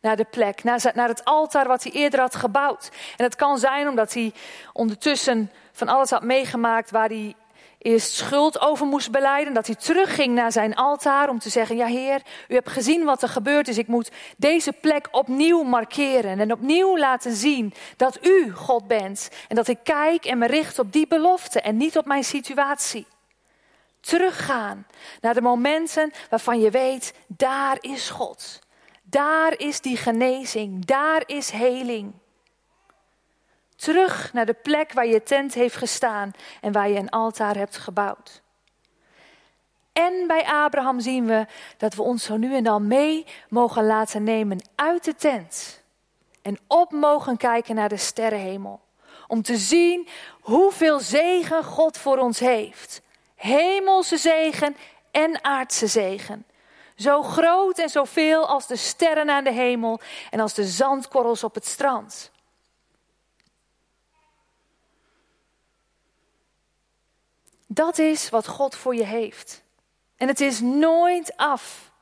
naar 0.00 0.16
de 0.16 0.26
plek, 0.30 0.64
naar, 0.64 1.08
het 1.08 1.24
altaar 1.24 1.66
wat 1.66 1.82
hij 1.82 1.92
eerder 1.92 2.20
had 2.20 2.34
gebouwd. 2.34 2.90
En 3.16 3.24
het 3.24 3.36
kan 3.36 3.58
zijn 3.58 3.88
omdat 3.88 4.14
hij 4.14 4.32
ondertussen 4.72 5.50
van 5.72 5.88
alles 5.88 6.10
had 6.10 6.22
meegemaakt 6.22 6.90
waar 6.90 7.08
hij 7.08 7.34
eerst 7.80 8.12
schuld 8.12 8.60
over 8.60 8.86
moest 8.86 9.10
beleiden. 9.10 9.54
Dat 9.54 9.66
hij 9.66 9.74
terugging 9.74 10.34
naar 10.34 10.52
zijn 10.52 10.74
altaar 10.74 11.28
om 11.28 11.38
te 11.38 11.48
zeggen: 11.48 11.76
Ja, 11.76 11.86
Heer, 11.86 12.22
u 12.48 12.54
hebt 12.54 12.70
gezien 12.70 13.04
wat 13.04 13.22
er 13.22 13.28
gebeurd 13.28 13.68
is. 13.68 13.78
Ik 13.78 13.86
moet 13.86 14.10
deze 14.36 14.72
plek 14.72 15.08
opnieuw 15.10 15.62
markeren 15.62 16.40
en 16.40 16.52
opnieuw 16.52 16.98
laten 16.98 17.32
zien 17.32 17.74
dat 17.96 18.26
u 18.26 18.52
God 18.52 18.88
bent. 18.88 19.28
En 19.48 19.56
dat 19.56 19.68
ik 19.68 19.78
kijk 19.82 20.24
en 20.24 20.38
me 20.38 20.46
richt 20.46 20.78
op 20.78 20.92
die 20.92 21.06
belofte 21.06 21.60
en 21.60 21.76
niet 21.76 21.98
op 21.98 22.06
mijn 22.06 22.24
situatie. 22.24 23.06
Teruggaan 24.00 24.86
naar 25.20 25.34
de 25.34 25.40
momenten 25.40 26.12
waarvan 26.30 26.60
je 26.60 26.70
weet: 26.70 27.14
daar 27.26 27.76
is 27.80 28.10
God. 28.10 28.58
Daar 29.02 29.58
is 29.58 29.80
die 29.80 29.96
genezing. 29.96 30.84
Daar 30.84 31.22
is 31.26 31.50
heling. 31.50 32.12
Terug 33.80 34.32
naar 34.32 34.46
de 34.46 34.56
plek 34.62 34.92
waar 34.92 35.06
je 35.06 35.22
tent 35.22 35.54
heeft 35.54 35.76
gestaan 35.76 36.30
en 36.60 36.72
waar 36.72 36.88
je 36.88 36.98
een 36.98 37.10
altaar 37.10 37.56
hebt 37.56 37.76
gebouwd. 37.76 38.42
En 39.92 40.26
bij 40.26 40.44
Abraham 40.44 41.00
zien 41.00 41.26
we 41.26 41.46
dat 41.76 41.94
we 41.94 42.02
ons 42.02 42.24
zo 42.24 42.36
nu 42.36 42.54
en 42.54 42.64
dan 42.64 42.86
mee 42.86 43.26
mogen 43.48 43.86
laten 43.86 44.22
nemen 44.22 44.58
uit 44.74 45.04
de 45.04 45.14
tent. 45.14 45.82
En 46.42 46.58
op 46.66 46.92
mogen 46.92 47.36
kijken 47.36 47.74
naar 47.74 47.88
de 47.88 47.96
sterrenhemel. 47.96 48.80
Om 49.26 49.42
te 49.42 49.56
zien 49.56 50.08
hoeveel 50.40 51.00
zegen 51.00 51.64
God 51.64 51.98
voor 51.98 52.18
ons 52.18 52.38
heeft. 52.38 53.02
Hemelse 53.34 54.16
zegen 54.16 54.76
en 55.10 55.44
aardse 55.44 55.86
zegen. 55.86 56.46
Zo 56.96 57.22
groot 57.22 57.78
en 57.78 57.88
zoveel 57.88 58.46
als 58.46 58.66
de 58.66 58.76
sterren 58.76 59.30
aan 59.30 59.44
de 59.44 59.52
hemel 59.52 60.00
en 60.30 60.40
als 60.40 60.54
de 60.54 60.64
zandkorrels 60.64 61.44
op 61.44 61.54
het 61.54 61.66
strand. 61.66 62.29
Dat 67.72 67.98
is 67.98 68.30
wat 68.30 68.46
God 68.46 68.76
voor 68.76 68.94
je 68.94 69.04
heeft. 69.04 69.62
En 70.16 70.28
het 70.28 70.40
is 70.40 70.60
nooit 70.60 71.36
af. 71.36 71.92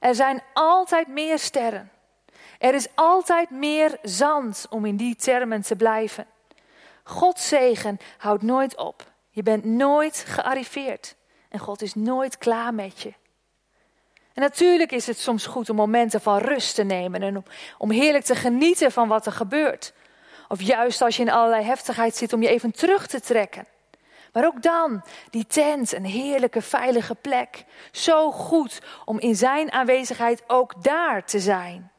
Er 0.00 0.14
zijn 0.14 0.42
altijd 0.52 1.08
meer 1.08 1.38
sterren. 1.38 1.90
Er 2.58 2.74
is 2.74 2.86
altijd 2.94 3.50
meer 3.50 3.98
zand 4.02 4.66
om 4.70 4.84
in 4.84 4.96
die 4.96 5.16
termen 5.16 5.62
te 5.62 5.76
blijven. 5.76 6.26
Gods 7.02 7.48
zegen 7.48 7.98
houdt 8.18 8.42
nooit 8.42 8.76
op. 8.76 9.10
Je 9.30 9.42
bent 9.42 9.64
nooit 9.64 10.24
gearriveerd. 10.26 11.14
En 11.48 11.58
God 11.58 11.82
is 11.82 11.94
nooit 11.94 12.38
klaar 12.38 12.74
met 12.74 13.00
je. 13.00 13.12
En 14.34 14.42
natuurlijk 14.42 14.92
is 14.92 15.06
het 15.06 15.18
soms 15.18 15.46
goed 15.46 15.70
om 15.70 15.76
momenten 15.76 16.20
van 16.20 16.38
rust 16.38 16.74
te 16.74 16.82
nemen 16.82 17.22
en 17.22 17.36
om, 17.36 17.44
om 17.78 17.90
heerlijk 17.90 18.24
te 18.24 18.34
genieten 18.34 18.92
van 18.92 19.08
wat 19.08 19.26
er 19.26 19.32
gebeurt. 19.32 19.92
Of 20.48 20.62
juist 20.62 21.02
als 21.02 21.16
je 21.16 21.22
in 21.22 21.30
allerlei 21.30 21.64
heftigheid 21.64 22.16
zit 22.16 22.32
om 22.32 22.42
je 22.42 22.48
even 22.48 22.70
terug 22.70 23.06
te 23.06 23.20
trekken. 23.20 23.66
Maar 24.32 24.46
ook 24.46 24.62
dan, 24.62 25.02
die 25.30 25.46
tent, 25.46 25.92
een 25.92 26.04
heerlijke, 26.04 26.62
veilige 26.62 27.14
plek. 27.14 27.64
Zo 27.92 28.30
goed 28.30 28.82
om 29.04 29.18
in 29.18 29.36
zijn 29.36 29.72
aanwezigheid 29.72 30.42
ook 30.46 30.82
daar 30.84 31.24
te 31.24 31.40
zijn. 31.40 31.90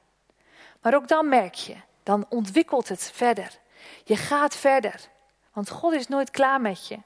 Maar 0.82 0.96
ook 0.96 1.08
dan 1.08 1.30
merk 1.30 1.54
je, 1.54 1.76
dan 2.04 2.26
ontwikkelt 2.30 2.90
het 2.90 3.12
verder. 3.14 3.60
Je 4.04 4.16
gaat 4.16 4.56
verder, 4.56 5.10
want 5.54 5.70
God 5.70 5.94
is 5.94 6.08
nooit 6.08 6.32
klaar 6.32 6.62
met 6.62 6.88
je. 6.88 6.98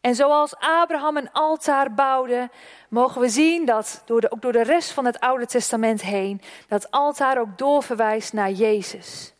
En 0.00 0.14
zoals 0.14 0.56
Abraham 0.56 1.16
een 1.16 1.32
altaar 1.32 1.94
bouwde, 1.94 2.50
mogen 2.88 3.20
we 3.20 3.28
zien 3.28 3.64
dat 3.64 4.02
door 4.04 4.20
de, 4.20 4.30
ook 4.30 4.42
door 4.42 4.52
de 4.52 4.62
rest 4.62 4.90
van 4.90 5.04
het 5.04 5.20
Oude 5.20 5.46
Testament 5.46 6.02
heen, 6.02 6.40
dat 6.68 6.90
altaar 6.90 7.38
ook 7.38 7.58
doorverwijst 7.58 8.32
naar 8.32 8.50
Jezus. 8.50 9.33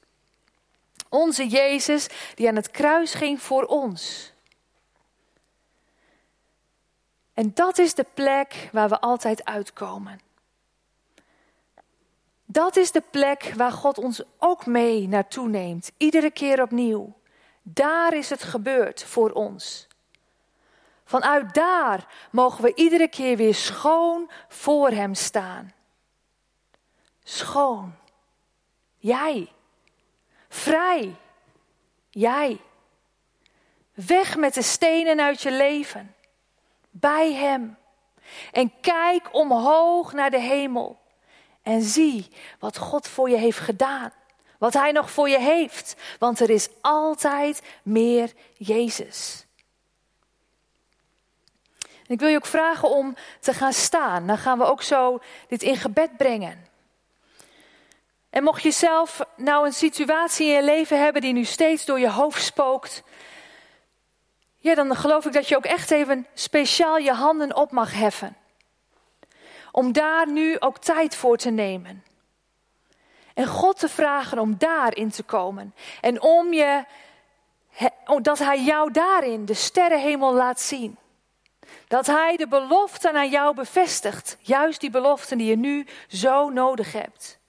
Onze 1.14 1.46
Jezus 1.46 2.08
die 2.34 2.48
aan 2.48 2.56
het 2.56 2.70
kruis 2.70 3.14
ging 3.14 3.42
voor 3.42 3.64
ons. 3.64 4.32
En 7.34 7.54
dat 7.54 7.78
is 7.78 7.94
de 7.94 8.06
plek 8.14 8.68
waar 8.72 8.88
we 8.88 9.00
altijd 9.00 9.44
uitkomen. 9.44 10.20
Dat 12.44 12.76
is 12.76 12.90
de 12.90 13.02
plek 13.10 13.52
waar 13.56 13.72
God 13.72 13.98
ons 13.98 14.22
ook 14.38 14.66
mee 14.66 15.08
naartoe 15.08 15.48
neemt, 15.48 15.92
iedere 15.96 16.30
keer 16.30 16.62
opnieuw. 16.62 17.12
Daar 17.62 18.14
is 18.14 18.30
het 18.30 18.42
gebeurd 18.42 19.04
voor 19.04 19.30
ons. 19.30 19.86
Vanuit 21.04 21.54
daar 21.54 22.28
mogen 22.30 22.64
we 22.64 22.74
iedere 22.74 23.08
keer 23.08 23.36
weer 23.36 23.54
schoon 23.54 24.30
voor 24.48 24.90
Hem 24.90 25.14
staan. 25.14 25.72
Schoon. 27.22 27.94
Jij. 28.96 29.53
Vrij. 30.54 31.16
Jij. 32.10 32.60
Weg 33.94 34.36
met 34.36 34.54
de 34.54 34.62
stenen 34.62 35.20
uit 35.20 35.42
je 35.42 35.50
leven. 35.50 36.14
Bij 36.90 37.32
Hem. 37.32 37.76
En 38.52 38.72
kijk 38.80 39.34
omhoog 39.34 40.12
naar 40.12 40.30
de 40.30 40.40
hemel. 40.40 40.98
En 41.62 41.82
zie 41.82 42.28
wat 42.58 42.78
God 42.78 43.08
voor 43.08 43.30
je 43.30 43.36
heeft 43.36 43.58
gedaan. 43.58 44.12
Wat 44.58 44.72
Hij 44.72 44.92
nog 44.92 45.10
voor 45.10 45.28
je 45.28 45.38
heeft. 45.38 45.96
Want 46.18 46.40
er 46.40 46.50
is 46.50 46.68
altijd 46.80 47.62
meer 47.82 48.32
Jezus. 48.56 49.46
Ik 52.06 52.20
wil 52.20 52.28
je 52.28 52.36
ook 52.36 52.46
vragen 52.46 52.90
om 52.90 53.16
te 53.40 53.52
gaan 53.52 53.72
staan. 53.72 54.26
Dan 54.26 54.38
gaan 54.38 54.58
we 54.58 54.64
ook 54.64 54.82
zo 54.82 55.18
dit 55.48 55.62
in 55.62 55.76
gebed 55.76 56.16
brengen. 56.16 56.72
En 58.34 58.42
mocht 58.42 58.62
je 58.62 58.70
zelf 58.70 59.20
nou 59.36 59.66
een 59.66 59.72
situatie 59.72 60.46
in 60.46 60.52
je 60.52 60.62
leven 60.62 61.02
hebben 61.02 61.22
die 61.22 61.32
nu 61.32 61.44
steeds 61.44 61.84
door 61.84 61.98
je 61.98 62.10
hoofd 62.10 62.42
spookt. 62.42 63.02
Ja, 64.56 64.74
dan 64.74 64.96
geloof 64.96 65.26
ik 65.26 65.32
dat 65.32 65.48
je 65.48 65.56
ook 65.56 65.64
echt 65.64 65.90
even 65.90 66.26
speciaal 66.34 66.96
je 66.96 67.12
handen 67.12 67.56
op 67.56 67.70
mag 67.70 67.92
heffen. 67.92 68.36
Om 69.72 69.92
daar 69.92 70.30
nu 70.30 70.56
ook 70.58 70.78
tijd 70.78 71.16
voor 71.16 71.36
te 71.36 71.50
nemen. 71.50 72.04
En 73.34 73.46
God 73.46 73.78
te 73.78 73.88
vragen 73.88 74.38
om 74.38 74.58
daarin 74.58 75.10
te 75.10 75.22
komen. 75.22 75.74
En 76.00 76.22
om 76.22 76.52
je, 76.52 76.84
dat 78.22 78.38
Hij 78.38 78.62
jou 78.62 78.90
daarin 78.90 79.44
de 79.44 79.54
sterrenhemel 79.54 80.32
laat 80.32 80.60
zien. 80.60 80.98
Dat 81.88 82.06
Hij 82.06 82.36
de 82.36 82.48
beloften 82.48 83.14
aan 83.14 83.30
jou 83.30 83.54
bevestigt. 83.54 84.36
Juist 84.40 84.80
die 84.80 84.90
beloften 84.90 85.38
die 85.38 85.46
je 85.46 85.56
nu 85.56 85.86
zo 86.08 86.48
nodig 86.48 86.92
hebt. 86.92 87.42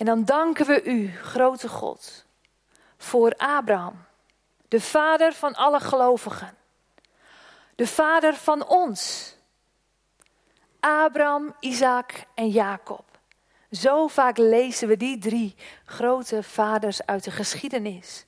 En 0.00 0.06
dan 0.06 0.24
danken 0.24 0.66
we 0.66 0.84
U, 0.84 1.12
grote 1.22 1.68
God, 1.68 2.24
voor 2.96 3.34
Abraham, 3.36 4.04
de 4.68 4.80
vader 4.80 5.32
van 5.32 5.54
alle 5.54 5.80
gelovigen. 5.80 6.56
De 7.74 7.86
vader 7.86 8.34
van 8.34 8.66
ons. 8.66 9.34
Abraham, 10.80 11.54
Isaac 11.58 12.24
en 12.34 12.48
Jacob. 12.48 13.04
Zo 13.70 14.06
vaak 14.06 14.38
lezen 14.38 14.88
we 14.88 14.96
die 14.96 15.18
drie 15.18 15.54
grote 15.84 16.42
vaders 16.42 17.06
uit 17.06 17.24
de 17.24 17.30
geschiedenis. 17.30 18.24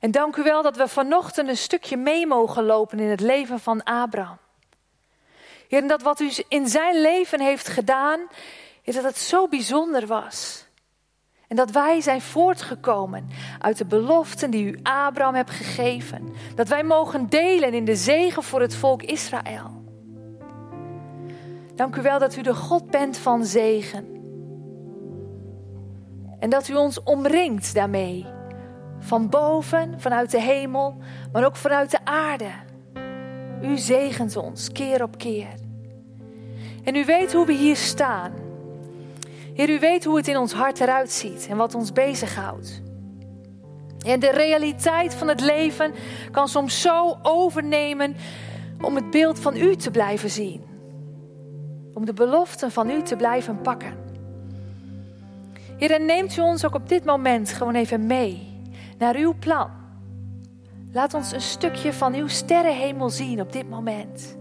En 0.00 0.10
dank 0.10 0.36
u 0.36 0.42
wel 0.42 0.62
dat 0.62 0.76
we 0.76 0.88
vanochtend 0.88 1.48
een 1.48 1.56
stukje 1.56 1.96
mee 1.96 2.26
mogen 2.26 2.64
lopen 2.64 2.98
in 2.98 3.10
het 3.10 3.20
leven 3.20 3.60
van 3.60 3.82
Abraham. 3.82 4.38
Heer, 5.68 5.80
en 5.80 5.88
dat 5.88 6.02
wat 6.02 6.20
u 6.20 6.32
in 6.48 6.68
zijn 6.68 7.00
leven 7.00 7.40
heeft 7.40 7.68
gedaan, 7.68 8.20
is 8.82 8.94
dat 8.94 9.04
het 9.04 9.18
zo 9.18 9.48
bijzonder 9.48 10.06
was. 10.06 10.70
En 11.52 11.58
dat 11.58 11.70
wij 11.70 12.00
zijn 12.00 12.20
voortgekomen 12.20 13.28
uit 13.58 13.78
de 13.78 13.84
beloften 13.84 14.50
die 14.50 14.64
u 14.64 14.78
Abraham 14.82 15.34
hebt 15.34 15.50
gegeven. 15.50 16.32
Dat 16.54 16.68
wij 16.68 16.84
mogen 16.84 17.28
delen 17.28 17.74
in 17.74 17.84
de 17.84 17.96
zegen 17.96 18.42
voor 18.42 18.60
het 18.60 18.74
volk 18.74 19.02
Israël. 19.02 19.82
Dank 21.74 21.96
u 21.96 22.02
wel 22.02 22.18
dat 22.18 22.36
u 22.36 22.42
de 22.42 22.54
God 22.54 22.90
bent 22.90 23.16
van 23.16 23.44
zegen. 23.44 24.06
En 26.38 26.50
dat 26.50 26.68
u 26.68 26.74
ons 26.74 27.02
omringt 27.02 27.74
daarmee. 27.74 28.26
Van 28.98 29.28
boven, 29.28 30.00
vanuit 30.00 30.30
de 30.30 30.40
hemel, 30.40 30.96
maar 31.32 31.44
ook 31.44 31.56
vanuit 31.56 31.90
de 31.90 32.04
aarde. 32.04 32.50
U 33.62 33.78
zegent 33.78 34.36
ons 34.36 34.72
keer 34.72 35.02
op 35.02 35.18
keer. 35.18 35.54
En 36.84 36.96
u 36.96 37.04
weet 37.04 37.32
hoe 37.32 37.46
we 37.46 37.52
hier 37.52 37.76
staan. 37.76 38.41
Heer, 39.54 39.70
u 39.70 39.78
weet 39.78 40.04
hoe 40.04 40.16
het 40.16 40.28
in 40.28 40.36
ons 40.36 40.52
hart 40.52 40.80
eruit 40.80 41.10
ziet 41.10 41.46
en 41.50 41.56
wat 41.56 41.74
ons 41.74 41.92
bezighoudt. 41.92 42.82
En 44.06 44.20
de 44.20 44.30
realiteit 44.30 45.14
van 45.14 45.28
het 45.28 45.40
leven 45.40 45.94
kan 46.30 46.48
soms 46.48 46.80
zo 46.80 47.18
overnemen 47.22 48.16
om 48.80 48.94
het 48.94 49.10
beeld 49.10 49.38
van 49.38 49.56
u 49.56 49.76
te 49.76 49.90
blijven 49.90 50.30
zien. 50.30 50.64
Om 51.94 52.04
de 52.04 52.12
beloften 52.12 52.70
van 52.70 52.90
u 52.90 53.02
te 53.02 53.16
blijven 53.16 53.60
pakken. 53.60 53.94
Heer, 55.76 55.90
en 55.90 56.04
neemt 56.04 56.36
u 56.36 56.40
ons 56.40 56.64
ook 56.64 56.74
op 56.74 56.88
dit 56.88 57.04
moment 57.04 57.52
gewoon 57.52 57.74
even 57.74 58.06
mee 58.06 58.60
naar 58.98 59.16
uw 59.16 59.34
plan. 59.38 59.70
Laat 60.92 61.14
ons 61.14 61.32
een 61.32 61.40
stukje 61.40 61.92
van 61.92 62.14
uw 62.14 62.28
sterrenhemel 62.28 63.10
zien 63.10 63.40
op 63.40 63.52
dit 63.52 63.68
moment. 63.68 64.36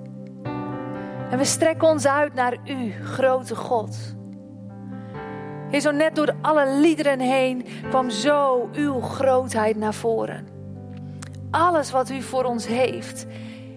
En 1.29 1.37
we 1.37 1.45
strekken 1.45 1.87
ons 1.87 2.07
uit 2.07 2.33
naar 2.33 2.57
u, 2.65 2.91
grote 3.03 3.55
God. 3.55 4.19
Heer, 5.71 5.81
zo 5.81 5.91
net 5.91 6.15
door 6.15 6.35
alle 6.41 6.79
liederen 6.79 7.19
heen 7.19 7.65
kwam 7.89 8.09
zo 8.09 8.69
uw 8.73 8.99
grootheid 8.99 9.77
naar 9.77 9.93
voren. 9.93 10.47
Alles 11.51 11.91
wat 11.91 12.09
u 12.09 12.21
voor 12.21 12.43
ons 12.43 12.67
heeft, 12.67 13.25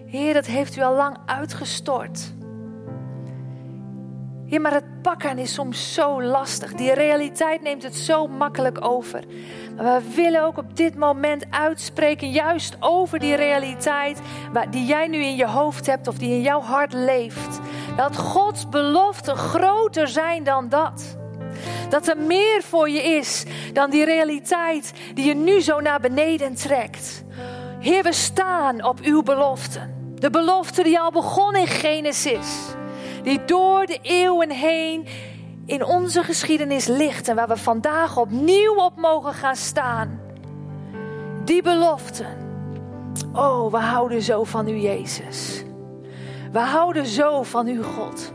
Heer, 0.05 0.33
dat 0.33 0.45
heeft 0.45 0.75
u 0.75 0.81
al 0.81 0.95
lang 0.95 1.17
uitgestort. 1.25 2.33
Heer, 4.45 4.61
maar 4.61 4.73
het 4.73 5.01
pakken 5.01 5.37
is 5.37 5.53
soms 5.53 5.93
zo 5.93 6.23
lastig. 6.23 6.73
Die 6.73 6.93
realiteit 6.93 7.61
neemt 7.61 7.83
het 7.83 7.95
zo 7.95 8.27
makkelijk 8.27 8.85
over. 8.85 9.23
Maar 9.75 10.01
we 10.01 10.13
willen 10.15 10.43
ook 10.43 10.57
op 10.57 10.75
dit 10.77 10.95
moment 10.95 11.45
uitspreken, 11.49 12.31
juist 12.31 12.77
over 12.79 13.19
die 13.19 13.35
realiteit 13.35 14.21
die 14.69 14.85
jij 14.85 15.07
nu 15.07 15.17
in 15.17 15.35
je 15.35 15.47
hoofd 15.47 15.85
hebt 15.85 16.07
of 16.07 16.17
die 16.17 16.29
in 16.29 16.41
jouw 16.41 16.61
hart 16.61 16.93
leeft. 16.93 17.59
Dat 17.95 18.17
Gods 18.17 18.69
beloften 18.69 19.35
groter 19.35 20.07
zijn 20.07 20.43
dan 20.43 20.69
dat. 20.69 21.17
Dat 21.89 22.07
er 22.07 22.17
meer 22.17 22.63
voor 22.63 22.89
je 22.89 23.01
is 23.01 23.43
dan 23.73 23.89
die 23.89 24.05
realiteit 24.05 24.93
die 25.13 25.25
je 25.25 25.35
nu 25.35 25.61
zo 25.61 25.79
naar 25.79 25.99
beneden 25.99 26.55
trekt. 26.55 27.23
Heer, 27.79 28.03
we 28.03 28.13
staan 28.13 28.83
op 28.83 28.99
uw 28.99 29.23
beloften. 29.23 30.13
De 30.15 30.29
belofte 30.29 30.83
die 30.83 30.99
al 30.99 31.11
begon 31.11 31.55
in 31.55 31.67
Genesis. 31.67 32.75
Die 33.23 33.45
door 33.45 33.85
de 33.85 33.99
eeuwen 34.01 34.51
heen 34.51 35.07
in 35.65 35.85
onze 35.85 36.23
geschiedenis 36.23 36.87
ligt 36.87 37.27
en 37.27 37.35
waar 37.35 37.47
we 37.47 37.57
vandaag 37.57 38.17
opnieuw 38.17 38.75
op 38.75 38.95
mogen 38.95 39.33
gaan 39.33 39.55
staan. 39.55 40.19
Die 41.43 41.61
beloften. 41.61 42.43
Oh, 43.33 43.71
we 43.71 43.77
houden 43.77 44.21
zo 44.21 44.43
van 44.43 44.67
u, 44.67 44.75
Jezus. 44.75 45.63
We 46.51 46.59
houden 46.59 47.05
zo 47.05 47.43
van 47.43 47.67
u, 47.67 47.83
God. 47.83 48.33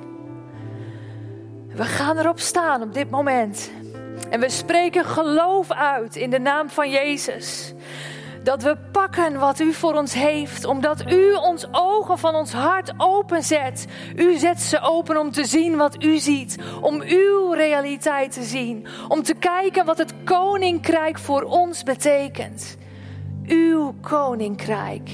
We 1.75 1.85
gaan 1.85 2.19
erop 2.19 2.39
staan 2.39 2.83
op 2.83 2.95
dit 2.95 3.11
moment. 3.11 3.71
En 4.31 4.41
we 4.41 4.51
spreken 4.51 5.05
geloof 5.05 5.71
uit 5.71 6.17
in 6.17 6.31
de 6.31 6.39
naam 6.39 6.71
van 6.71 6.91
Jezus. 6.91 7.75
Dat 8.43 8.63
we 8.63 8.77
pakken 8.93 9.39
wat 9.39 9.61
u 9.61 9.73
voor 9.73 9.95
ons 9.95 10.15
heeft, 10.15 10.65
omdat 10.65 11.13
u 11.13 11.33
ons 11.33 11.67
ogen 11.73 12.19
van 12.19 12.35
ons 12.35 12.53
hart 12.53 12.93
openzet. 12.97 13.87
U 14.17 14.39
zet 14.39 14.61
ze 14.61 14.81
open 14.81 15.17
om 15.17 15.31
te 15.31 15.45
zien 15.45 15.77
wat 15.77 16.05
u 16.05 16.19
ziet, 16.19 16.59
om 16.81 17.03
uw 17.07 17.53
realiteit 17.53 18.33
te 18.33 18.43
zien, 18.43 18.87
om 19.09 19.23
te 19.23 19.35
kijken 19.35 19.85
wat 19.85 19.99
het 19.99 20.15
koninkrijk 20.25 21.19
voor 21.19 21.43
ons 21.43 21.83
betekent. 21.83 22.77
Uw 23.47 23.95
koninkrijk. 24.01 25.11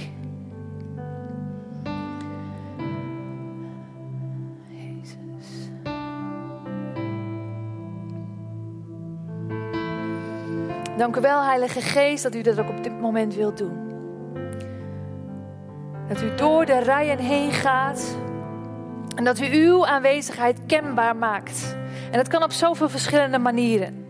Dank 10.97 11.17
u 11.17 11.21
wel, 11.21 11.45
Heilige 11.45 11.81
Geest, 11.81 12.23
dat 12.23 12.35
u 12.35 12.43
dat 12.43 12.59
ook 12.59 12.69
op 12.69 12.83
dit 12.83 13.01
moment 13.01 13.35
wilt 13.35 13.59
doen. 13.59 13.79
Dat 16.09 16.23
u 16.23 16.35
door 16.35 16.67
de 16.67 16.79
rijen 16.79 17.19
heen 17.19 17.53
gaat 17.53 18.17
en 19.17 19.25
dat 19.25 19.41
u 19.41 19.67
uw 19.67 19.87
aanwezigheid 19.87 20.59
kenbaar 20.67 21.17
maakt. 21.17 21.77
En 22.11 22.19
dat 22.19 22.29
kan 22.29 22.43
op 22.43 22.53
zoveel 22.53 22.89
verschillende 22.89 23.39
manieren. 23.39 24.07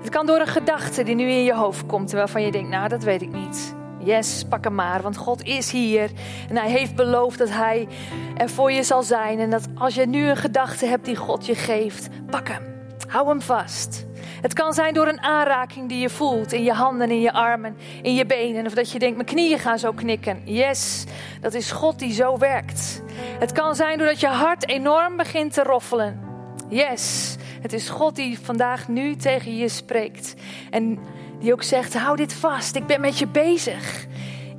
Het 0.00 0.08
kan 0.08 0.26
door 0.26 0.40
een 0.40 0.46
gedachte 0.46 1.02
die 1.02 1.14
nu 1.14 1.28
in 1.28 1.44
je 1.44 1.54
hoofd 1.54 1.86
komt, 1.86 2.12
waarvan 2.12 2.42
je 2.42 2.50
denkt, 2.50 2.68
nou 2.68 2.88
dat 2.88 3.02
weet 3.02 3.22
ik 3.22 3.32
niet. 3.32 3.74
Yes, 3.98 4.44
pak 4.48 4.64
hem 4.64 4.74
maar, 4.74 5.02
want 5.02 5.16
God 5.16 5.42
is 5.42 5.70
hier 5.70 6.10
en 6.48 6.56
Hij 6.56 6.70
heeft 6.70 6.94
beloofd 6.94 7.38
dat 7.38 7.50
Hij 7.50 7.88
er 8.36 8.48
voor 8.48 8.72
je 8.72 8.82
zal 8.82 9.02
zijn. 9.02 9.38
En 9.38 9.50
dat 9.50 9.66
als 9.74 9.94
je 9.94 10.06
nu 10.06 10.28
een 10.28 10.36
gedachte 10.36 10.86
hebt 10.86 11.04
die 11.04 11.16
God 11.16 11.46
je 11.46 11.54
geeft, 11.54 12.08
pak 12.30 12.48
hem. 12.48 12.62
Hou 13.08 13.28
hem 13.28 13.40
vast. 13.40 14.06
Het 14.44 14.52
kan 14.52 14.74
zijn 14.74 14.94
door 14.94 15.08
een 15.08 15.22
aanraking 15.22 15.88
die 15.88 15.98
je 16.00 16.10
voelt 16.10 16.52
in 16.52 16.62
je 16.62 16.72
handen, 16.72 17.10
in 17.10 17.20
je 17.20 17.32
armen, 17.32 17.76
in 18.02 18.14
je 18.14 18.26
benen. 18.26 18.66
Of 18.66 18.74
dat 18.74 18.90
je 18.90 18.98
denkt, 18.98 19.16
mijn 19.16 19.28
knieën 19.28 19.58
gaan 19.58 19.78
zo 19.78 19.92
knikken. 19.92 20.40
Yes, 20.44 21.04
dat 21.40 21.54
is 21.54 21.70
God 21.70 21.98
die 21.98 22.12
zo 22.12 22.38
werkt. 22.38 23.02
Het 23.38 23.52
kan 23.52 23.74
zijn 23.74 23.98
doordat 23.98 24.20
je 24.20 24.26
hart 24.26 24.68
enorm 24.68 25.16
begint 25.16 25.52
te 25.52 25.62
roffelen. 25.62 26.20
Yes, 26.68 27.36
het 27.60 27.72
is 27.72 27.88
God 27.88 28.16
die 28.16 28.38
vandaag 28.38 28.88
nu 28.88 29.16
tegen 29.16 29.56
je 29.56 29.68
spreekt. 29.68 30.34
En 30.70 30.98
die 31.40 31.52
ook 31.52 31.62
zegt, 31.62 31.94
hou 31.94 32.16
dit 32.16 32.32
vast, 32.32 32.76
ik 32.76 32.86
ben 32.86 33.00
met 33.00 33.18
je 33.18 33.26
bezig. 33.26 34.06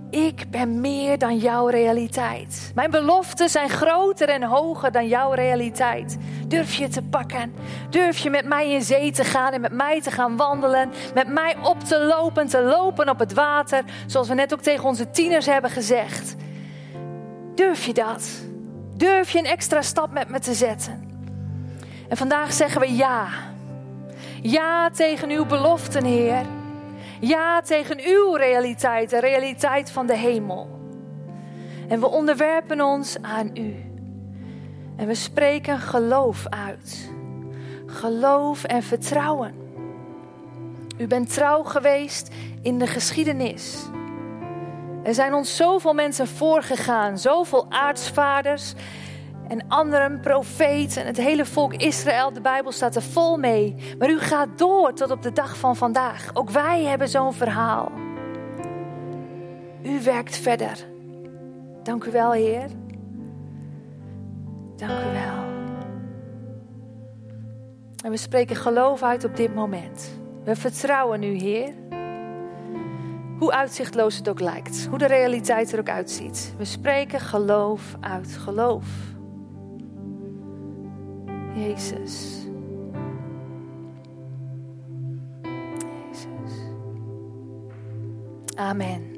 Ik 0.09 0.45
ben 0.49 0.81
meer 0.81 1.17
dan 1.17 1.37
jouw 1.37 1.67
realiteit. 1.67 2.71
Mijn 2.75 2.91
beloften 2.91 3.49
zijn 3.49 3.69
groter 3.69 4.29
en 4.29 4.43
hoger 4.43 4.91
dan 4.91 5.07
jouw 5.07 5.31
realiteit. 5.31 6.17
Durf 6.47 6.75
je 6.75 6.87
te 6.87 7.01
pakken? 7.01 7.53
Durf 7.89 8.17
je 8.17 8.29
met 8.29 8.45
mij 8.45 8.71
in 8.71 8.81
zee 8.81 9.11
te 9.11 9.23
gaan 9.23 9.53
en 9.53 9.61
met 9.61 9.71
mij 9.71 10.01
te 10.01 10.11
gaan 10.11 10.37
wandelen? 10.37 10.91
Met 11.13 11.27
mij 11.27 11.55
op 11.61 11.83
te 11.83 11.99
lopen, 11.99 12.47
te 12.47 12.61
lopen 12.61 13.09
op 13.09 13.19
het 13.19 13.33
water, 13.33 13.83
zoals 14.05 14.27
we 14.27 14.33
net 14.33 14.53
ook 14.53 14.61
tegen 14.61 14.85
onze 14.85 15.09
tieners 15.09 15.45
hebben 15.45 15.71
gezegd. 15.71 16.35
Durf 17.55 17.85
je 17.85 17.93
dat? 17.93 18.29
Durf 18.95 19.29
je 19.31 19.39
een 19.39 19.45
extra 19.45 19.81
stap 19.81 20.11
met 20.11 20.29
me 20.29 20.39
te 20.39 20.53
zetten? 20.53 21.09
En 22.09 22.17
vandaag 22.17 22.53
zeggen 22.53 22.81
we 22.81 22.95
ja. 22.95 23.27
Ja 24.41 24.89
tegen 24.89 25.29
uw 25.29 25.45
beloften, 25.45 26.05
Heer. 26.05 26.45
Ja 27.27 27.61
tegen 27.61 27.99
uw 28.05 28.35
realiteit, 28.35 29.09
de 29.09 29.19
realiteit 29.19 29.91
van 29.91 30.05
de 30.05 30.15
hemel. 30.15 30.79
En 31.87 31.99
we 31.99 32.07
onderwerpen 32.07 32.81
ons 32.81 33.21
aan 33.21 33.49
u. 33.53 33.75
En 34.95 35.07
we 35.07 35.15
spreken 35.15 35.79
geloof 35.79 36.47
uit. 36.49 37.11
Geloof 37.85 38.63
en 38.63 38.83
vertrouwen. 38.83 39.53
U 40.97 41.07
bent 41.07 41.33
trouw 41.33 41.63
geweest 41.63 42.29
in 42.61 42.79
de 42.79 42.87
geschiedenis. 42.87 43.89
Er 45.03 45.13
zijn 45.13 45.33
ons 45.33 45.55
zoveel 45.55 45.93
mensen 45.93 46.27
voorgegaan, 46.27 47.17
zoveel 47.17 47.65
aartsvaders 47.69 48.73
en 49.47 49.67
anderen, 49.67 50.19
profeten 50.19 51.01
en 51.01 51.07
het 51.07 51.17
hele 51.17 51.45
volk 51.45 51.73
Israël. 51.73 52.33
De 52.33 52.41
Bijbel 52.41 52.71
staat 52.71 52.95
er 52.95 53.01
vol 53.01 53.37
mee. 53.37 53.75
Maar 53.99 54.09
u 54.09 54.19
gaat 54.19 54.57
door 54.57 54.93
tot 54.93 55.11
op 55.11 55.21
de 55.21 55.33
dag 55.33 55.57
van 55.57 55.75
vandaag. 55.75 56.29
Ook 56.33 56.49
wij 56.49 56.83
hebben 56.83 57.09
zo'n 57.09 57.33
verhaal. 57.33 57.91
U 59.83 60.01
werkt 60.03 60.37
verder. 60.37 60.85
Dank 61.83 62.03
u 62.03 62.11
wel, 62.11 62.31
Heer. 62.31 62.69
Dank 64.75 64.91
u 64.91 65.11
wel. 65.13 65.43
En 68.03 68.11
we 68.11 68.17
spreken 68.17 68.55
geloof 68.55 69.03
uit 69.03 69.23
op 69.23 69.35
dit 69.35 69.55
moment. 69.55 70.19
We 70.43 70.55
vertrouwen 70.55 71.23
u, 71.23 71.33
Heer. 71.33 71.73
Hoe 73.39 73.51
uitzichtloos 73.51 74.17
het 74.17 74.29
ook 74.29 74.39
lijkt, 74.39 74.87
hoe 74.89 74.97
de 74.97 75.05
realiteit 75.05 75.71
er 75.71 75.79
ook 75.79 75.89
uitziet. 75.89 76.53
We 76.57 76.65
spreken 76.65 77.19
geloof 77.19 77.95
uit 77.99 78.37
geloof. 78.37 78.85
Jezus. 81.55 82.45
Jezus. 86.11 86.53
Amen. 88.57 89.14